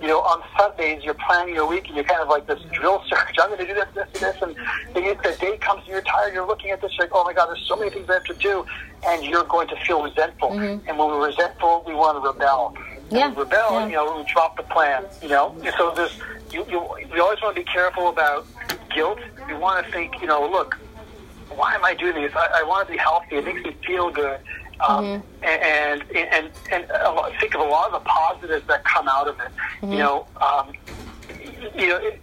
You 0.00 0.06
know, 0.06 0.20
on 0.20 0.42
Sundays 0.56 1.02
you're 1.02 1.14
planning 1.26 1.54
your 1.56 1.66
week 1.66 1.86
and 1.88 1.96
you're 1.96 2.04
kind 2.04 2.20
of 2.22 2.28
like 2.28 2.46
this 2.46 2.60
drill 2.72 3.02
sergeant. 3.08 3.36
I'm 3.40 3.48
going 3.48 3.58
to 3.60 3.66
do 3.66 3.74
this, 3.74 3.86
this, 3.94 4.06
and 4.14 4.22
this, 4.22 4.36
and 4.42 4.56
then 4.94 5.02
you- 5.04 5.18
the 5.22 5.36
day 5.40 5.56
comes 5.58 5.80
and 5.80 5.88
you're 5.88 6.02
tired. 6.02 6.32
You're 6.34 6.46
looking 6.46 6.70
at 6.70 6.80
this 6.80 6.92
like, 7.00 7.10
oh 7.12 7.24
my 7.24 7.32
God, 7.32 7.46
there's 7.48 7.66
so 7.66 7.76
many 7.76 7.90
things 7.90 8.08
I 8.08 8.14
have 8.14 8.24
to 8.24 8.34
do, 8.34 8.64
and 9.06 9.24
you're 9.24 9.42
going 9.44 9.66
to 9.68 9.76
feel 9.86 10.02
resentful. 10.02 10.52
And 10.52 10.86
when 10.86 11.08
we're 11.08 11.26
resentful, 11.26 11.82
we 11.86 11.94
want 11.94 12.22
to 12.22 12.28
rebel. 12.30 12.74
Yeah, 13.10 13.28
And 13.28 13.36
rebel, 13.36 13.80
yeah. 13.80 13.86
you 13.86 13.92
know, 13.94 14.18
we 14.18 14.24
drop 14.32 14.56
the 14.56 14.62
plan. 14.64 15.04
You 15.20 15.28
know, 15.28 15.56
And 15.64 15.74
so 15.76 15.92
there's 15.96 16.12
you, 16.52 16.64
you. 16.68 16.88
We 17.12 17.20
always 17.20 17.40
want 17.42 17.56
to 17.56 17.62
be 17.62 17.64
careful 17.70 18.08
about 18.08 18.46
guilt. 18.94 19.18
We 19.46 19.54
want 19.54 19.84
to 19.84 19.92
think, 19.92 20.20
you 20.20 20.26
know, 20.26 20.48
look, 20.48 20.76
why 21.50 21.74
am 21.74 21.84
I 21.84 21.94
doing 21.94 22.14
this? 22.14 22.32
I, 22.34 22.60
I 22.60 22.62
want 22.62 22.86
to 22.88 22.92
be 22.92 22.98
healthy. 22.98 23.36
It 23.36 23.44
makes 23.44 23.62
me 23.64 23.74
feel 23.86 24.10
good. 24.10 24.40
Um, 24.86 25.22
and, 25.42 25.62
and 25.62 26.04
and 26.14 26.52
and 26.70 26.88
lot, 26.88 27.32
think 27.40 27.54
of 27.56 27.60
a 27.62 27.64
lot 27.64 27.92
of 27.92 28.04
the 28.04 28.08
positives 28.08 28.64
that 28.68 28.84
come 28.84 29.08
out 29.08 29.26
of 29.26 29.36
it. 29.40 29.50
You 29.82 29.98
know, 29.98 30.26
um, 30.40 30.72
you 31.76 31.88
know, 31.88 31.96
it, 31.96 32.20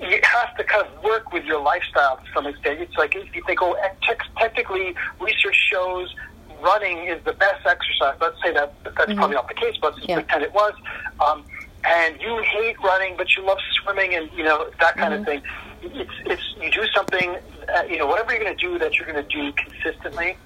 you 0.00 0.20
have 0.22 0.56
to 0.56 0.62
kind 0.62 0.86
of 0.86 1.02
work 1.02 1.32
with 1.32 1.44
your 1.44 1.60
lifestyle 1.60 2.18
to 2.18 2.22
some 2.32 2.46
extent. 2.46 2.80
It's 2.80 2.96
like 2.96 3.16
if 3.16 3.34
you 3.34 3.42
think, 3.44 3.60
oh, 3.60 3.76
tech 4.04 4.20
technically, 4.38 4.94
research 5.20 5.56
shows 5.68 6.14
running 6.62 7.08
is 7.08 7.22
the 7.24 7.32
best 7.32 7.66
exercise. 7.66 8.16
Let's 8.20 8.40
say 8.40 8.52
that 8.52 8.72
that's 8.84 9.12
probably 9.14 9.34
not 9.34 9.48
the 9.48 9.54
case, 9.54 9.76
but 9.80 9.94
let's 9.94 10.08
Yeah. 10.08 10.20
pretend 10.20 10.44
it 10.44 10.54
was. 10.54 10.74
Um, 11.18 11.44
and 11.86 12.20
you 12.20 12.42
hate 12.42 12.76
running, 12.82 13.16
but 13.16 13.36
you 13.36 13.44
love 13.44 13.58
swimming, 13.82 14.14
and 14.14 14.30
you 14.36 14.44
know 14.44 14.68
that 14.80 14.96
kind 14.96 15.14
of 15.14 15.24
thing. 15.24 15.42
It's 15.82 16.10
it's 16.24 16.42
you 16.60 16.70
do 16.70 16.86
something, 16.94 17.36
uh, 17.74 17.82
you 17.88 17.98
know, 17.98 18.06
whatever 18.06 18.32
you're 18.32 18.42
going 18.42 18.56
to 18.56 18.66
do 18.66 18.78
that 18.78 18.94
you're 18.94 19.10
going 19.10 19.22
to 19.24 19.30
do 19.30 19.52
consistently. 19.52 20.36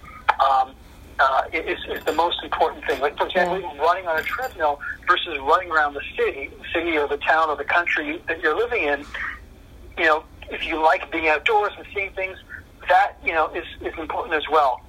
Um, 0.40 0.74
uh, 1.18 1.42
is, 1.52 1.78
is 1.90 2.02
the 2.04 2.14
most 2.14 2.42
important 2.42 2.82
thing. 2.86 2.98
Like, 2.98 3.16
for 3.18 3.26
example, 3.26 3.60
running 3.76 4.06
on 4.06 4.18
a 4.18 4.22
treadmill 4.22 4.80
versus 5.06 5.38
running 5.42 5.70
around 5.70 5.92
the 5.92 6.00
city, 6.16 6.48
city 6.74 6.96
or 6.96 7.06
the 7.06 7.18
town 7.18 7.50
or 7.50 7.56
the 7.56 7.64
country 7.64 8.22
that 8.26 8.40
you're 8.40 8.56
living 8.56 8.84
in. 8.84 9.04
You 9.98 10.04
know, 10.04 10.24
if 10.50 10.64
you 10.66 10.82
like 10.82 11.12
being 11.12 11.28
outdoors 11.28 11.72
and 11.76 11.86
seeing 11.94 12.10
things, 12.12 12.38
that 12.88 13.18
you 13.24 13.32
know 13.32 13.48
is 13.54 13.64
is 13.82 13.92
important 13.98 14.34
as 14.34 14.44
well. 14.50 14.80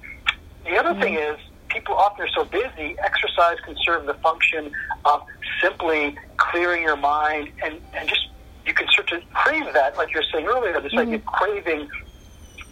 The 0.64 0.76
other 0.76 0.98
thing 1.00 1.14
is, 1.14 1.36
people 1.72 1.94
often 1.94 2.24
are 2.24 2.30
so 2.30 2.44
busy. 2.44 2.96
Exercise 2.98 3.58
can 3.64 3.76
serve 3.84 4.06
the 4.06 4.14
function 4.14 4.72
of 5.04 5.22
simply 5.60 6.16
clearing 6.36 6.82
your 6.82 6.96
mind 6.96 7.50
and 7.64 7.80
and 7.94 8.08
just 8.08 8.28
you 8.66 8.74
can 8.74 8.86
start 8.88 9.08
to 9.08 9.20
crave 9.32 9.72
that, 9.72 9.96
like 9.96 10.10
you 10.12 10.20
were 10.20 10.26
saying 10.32 10.46
earlier. 10.46 10.76
It's 10.76 10.94
like 10.94 11.08
you're 11.08 11.18
craving 11.20 11.88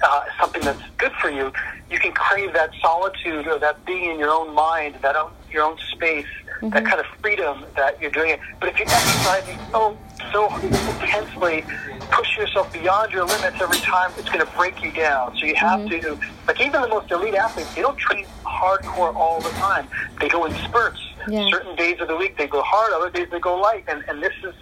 uh, 0.02 0.22
something 0.38 0.62
that's 0.62 0.82
good 0.98 1.12
for 1.20 1.30
you, 1.30 1.52
you 1.90 1.98
can 1.98 2.12
crave 2.12 2.52
that 2.54 2.70
solitude 2.80 3.46
or 3.46 3.58
that 3.58 3.84
being 3.84 4.10
in 4.10 4.18
your 4.18 4.30
own 4.30 4.54
mind, 4.54 4.96
that 5.02 5.16
own, 5.16 5.30
your 5.52 5.64
own 5.64 5.76
space, 5.92 6.26
that 6.46 6.70
mm-hmm. 6.70 6.86
kind 6.86 7.00
of 7.00 7.06
freedom 7.20 7.64
that 7.76 8.00
you're 8.00 8.10
doing 8.10 8.30
it. 8.30 8.40
But 8.58 8.70
if 8.70 8.78
you're 8.78 8.88
exercising 8.88 9.58
so 9.70 9.98
so 10.32 10.54
intensely, 10.56 11.64
push 12.10 12.36
yourself 12.36 12.72
beyond 12.72 13.12
your 13.12 13.24
limits 13.24 13.60
every 13.60 13.78
time, 13.78 14.12
it's 14.18 14.28
going 14.28 14.44
to 14.44 14.52
break 14.56 14.82
you 14.82 14.92
down. 14.92 15.36
So 15.36 15.46
you 15.46 15.54
have 15.56 15.80
mm-hmm. 15.80 16.18
to, 16.18 16.26
like 16.46 16.60
even 16.60 16.80
the 16.80 16.88
most 16.88 17.10
elite 17.10 17.34
athletes, 17.34 17.74
they 17.74 17.82
don't 17.82 17.98
train 17.98 18.26
hardcore 18.44 19.14
all 19.14 19.40
the 19.40 19.50
time. 19.50 19.88
They 20.20 20.28
go 20.28 20.44
in 20.44 20.54
spurts. 20.56 21.00
Yeah. 21.28 21.46
Certain 21.50 21.76
days 21.76 22.00
of 22.00 22.08
the 22.08 22.16
week 22.16 22.38
they 22.38 22.46
go 22.46 22.62
hard, 22.62 22.92
other 22.94 23.10
days 23.10 23.28
they 23.30 23.40
go 23.40 23.54
light, 23.60 23.84
and 23.88 24.02
and 24.08 24.22
this 24.22 24.32
is 24.42 24.54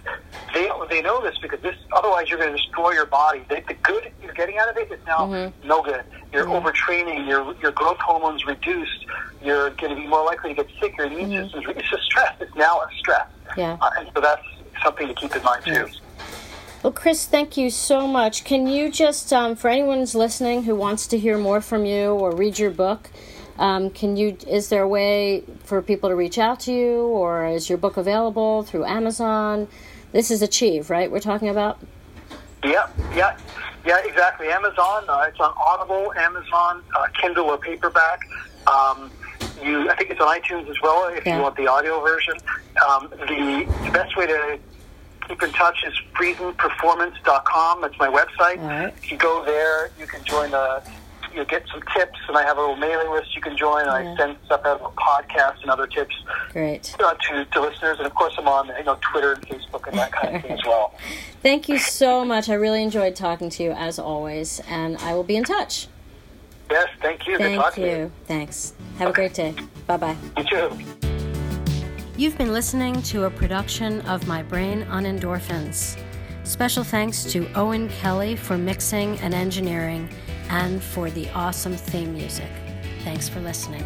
they 0.53 0.69
they 0.89 1.01
know 1.01 1.21
this 1.21 1.37
because 1.41 1.61
this 1.61 1.75
otherwise 1.93 2.29
you're 2.29 2.37
going 2.37 2.51
to 2.51 2.57
destroy 2.57 2.91
your 2.91 3.05
body. 3.05 3.45
The, 3.47 3.63
the 3.65 3.75
good 3.75 4.11
you're 4.21 4.33
getting 4.33 4.57
out 4.57 4.69
of 4.69 4.75
it 4.75 4.91
is 4.91 4.99
now 5.05 5.19
mm-hmm. 5.19 5.67
no 5.67 5.81
good. 5.81 6.03
You're 6.33 6.45
mm-hmm. 6.45 6.67
overtraining. 6.67 7.27
Your 7.29 7.55
your 7.61 7.71
growth 7.71 7.99
hormones 7.99 8.45
reduced. 8.45 9.05
You're 9.41 9.69
going 9.71 9.95
to 9.95 10.01
be 10.01 10.05
more 10.05 10.25
likely 10.25 10.53
to 10.53 10.63
get 10.63 10.73
sick. 10.81 10.97
Your 10.97 11.07
immune 11.07 11.45
system's 11.45 11.65
re- 11.65 11.75
it's 11.77 11.93
a 11.93 12.01
stress. 12.01 12.35
It's 12.41 12.55
now 12.55 12.79
a 12.79 12.89
stress. 12.99 13.27
Yeah. 13.55 13.77
Uh, 13.79 13.91
and 13.97 14.11
so 14.13 14.19
that's 14.19 14.43
something 14.83 15.07
to 15.07 15.13
keep 15.13 15.33
in 15.33 15.43
mind 15.43 15.63
too. 15.63 15.87
Well, 16.81 16.93
Chris, 16.93 17.25
thank 17.25 17.57
you 17.57 17.69
so 17.69 18.07
much. 18.07 18.45
Can 18.45 18.65
you 18.65 18.89
just, 18.89 19.33
um, 19.33 19.55
for 19.57 19.67
anyone 19.69 19.99
who's 19.99 20.15
listening 20.15 20.63
who 20.63 20.75
wants 20.75 21.07
to 21.07 21.17
hear 21.17 21.37
more 21.37 21.59
from 21.59 21.85
you 21.85 22.11
or 22.11 22.33
read 22.33 22.57
your 22.57 22.71
book, 22.71 23.09
um, 23.57 23.89
can 23.89 24.15
you? 24.15 24.37
Is 24.47 24.69
there 24.69 24.83
a 24.83 24.87
way 24.87 25.43
for 25.65 25.81
people 25.81 26.07
to 26.07 26.15
reach 26.15 26.37
out 26.37 26.61
to 26.61 26.71
you, 26.71 27.01
or 27.01 27.45
is 27.45 27.67
your 27.67 27.77
book 27.77 27.97
available 27.97 28.63
through 28.63 28.85
Amazon? 28.85 29.67
This 30.13 30.31
is 30.31 30.41
Achieve, 30.41 30.89
right? 30.89 31.11
We're 31.11 31.19
talking 31.19 31.49
about. 31.49 31.77
Yeah, 32.63 32.87
yeah, 33.13 33.37
yeah, 33.85 33.97
exactly. 34.05 34.47
Amazon. 34.47 35.03
Uh, 35.09 35.25
it's 35.27 35.39
on 35.41 35.53
Audible, 35.57 36.13
Amazon, 36.15 36.81
uh, 36.97 37.07
Kindle 37.21 37.47
or 37.47 37.57
paperback. 37.57 38.21
Um, 38.67 39.11
you, 39.61 39.89
I 39.89 39.95
think 39.97 40.11
it's 40.11 40.21
on 40.21 40.39
iTunes 40.39 40.69
as 40.69 40.81
well 40.81 41.09
if 41.09 41.25
Yeah. 41.25 41.35
you 41.35 41.41
want 41.43 41.57
the 41.57 41.67
audio 41.67 41.99
version. 42.01 42.35
Um, 42.87 43.09
the, 43.09 43.67
the 43.83 43.91
best 43.91 44.15
way 44.15 44.25
to 44.27 44.57
keep 45.29 45.43
in 45.43 45.51
touch 45.51 45.77
is 45.85 45.93
friesenperformance.com. 46.15 47.81
That's 47.81 47.97
my 47.97 48.07
website. 48.07 48.57
Right. 48.57 48.93
You 49.09 49.17
go 49.17 49.45
there. 49.45 49.91
You 49.99 50.07
can 50.07 50.23
join 50.25 50.51
the. 50.51 50.83
You 51.33 51.45
get 51.45 51.63
some 51.71 51.83
tips, 51.95 52.17
and 52.27 52.35
I 52.35 52.43
have 52.43 52.57
a 52.57 52.59
little 52.59 52.75
mailing 52.75 53.11
list 53.11 53.35
you 53.35 53.41
can 53.41 53.55
join. 53.55 53.85
Yeah. 53.85 53.93
I 53.93 54.17
send 54.17 54.37
stuff 54.45 54.61
out 54.65 54.81
of 54.81 54.95
podcasts 54.95 55.61
and 55.61 55.69
other 55.69 55.85
tips 55.85 56.15
Great. 56.51 56.95
uh, 56.99 57.13
to, 57.13 57.45
to 57.45 57.61
listeners. 57.61 57.99
And 57.99 58.07
of 58.07 58.15
course, 58.15 58.33
I'm 58.39 58.47
on 58.47 58.67
you 58.67 58.83
know 58.83 58.97
Twitter 59.11 59.33
and 59.33 59.47
Facebook 59.47 59.87
and 59.87 59.95
that 59.99 60.11
kind 60.11 60.35
of 60.35 60.41
thing 60.41 60.51
as 60.51 60.65
well. 60.65 60.95
Thank 61.43 61.69
you 61.69 61.77
so 61.77 62.25
much. 62.25 62.49
I 62.49 62.55
really 62.55 62.81
enjoyed 62.81 63.15
talking 63.15 63.51
to 63.51 63.63
you 63.63 63.71
as 63.71 63.99
always, 63.99 64.59
and 64.67 64.97
I 64.97 65.13
will 65.13 65.23
be 65.23 65.35
in 65.35 65.43
touch. 65.43 65.87
Yes, 66.71 66.87
thank 67.01 67.25
you. 67.25 67.37
Good 67.37 67.59
Thank 67.59 67.73
to 67.75 67.81
you. 67.81 68.11
Thanks. 68.25 68.73
Have 68.99 69.09
a 69.09 69.13
great 69.13 69.33
day. 69.33 69.55
Bye 69.87 69.97
bye. 69.97 70.15
you. 70.37 70.43
You 70.43 70.69
too. 70.99 71.18
You've 72.19 72.37
been 72.37 72.51
listening 72.51 73.01
to 73.03 73.23
a 73.23 73.29
production 73.29 74.01
of 74.01 74.27
My 74.27 74.43
Brain 74.43 74.83
on 74.89 75.05
Endorphins. 75.05 75.97
Special 76.43 76.83
thanks 76.83 77.23
to 77.31 77.49
Owen 77.53 77.87
Kelly 77.87 78.35
for 78.35 78.57
mixing 78.57 79.17
and 79.19 79.33
engineering 79.33 80.09
and 80.49 80.83
for 80.83 81.09
the 81.09 81.29
awesome 81.29 81.77
theme 81.77 82.11
music. 82.11 82.51
Thanks 83.05 83.29
for 83.29 83.39
listening. 83.39 83.85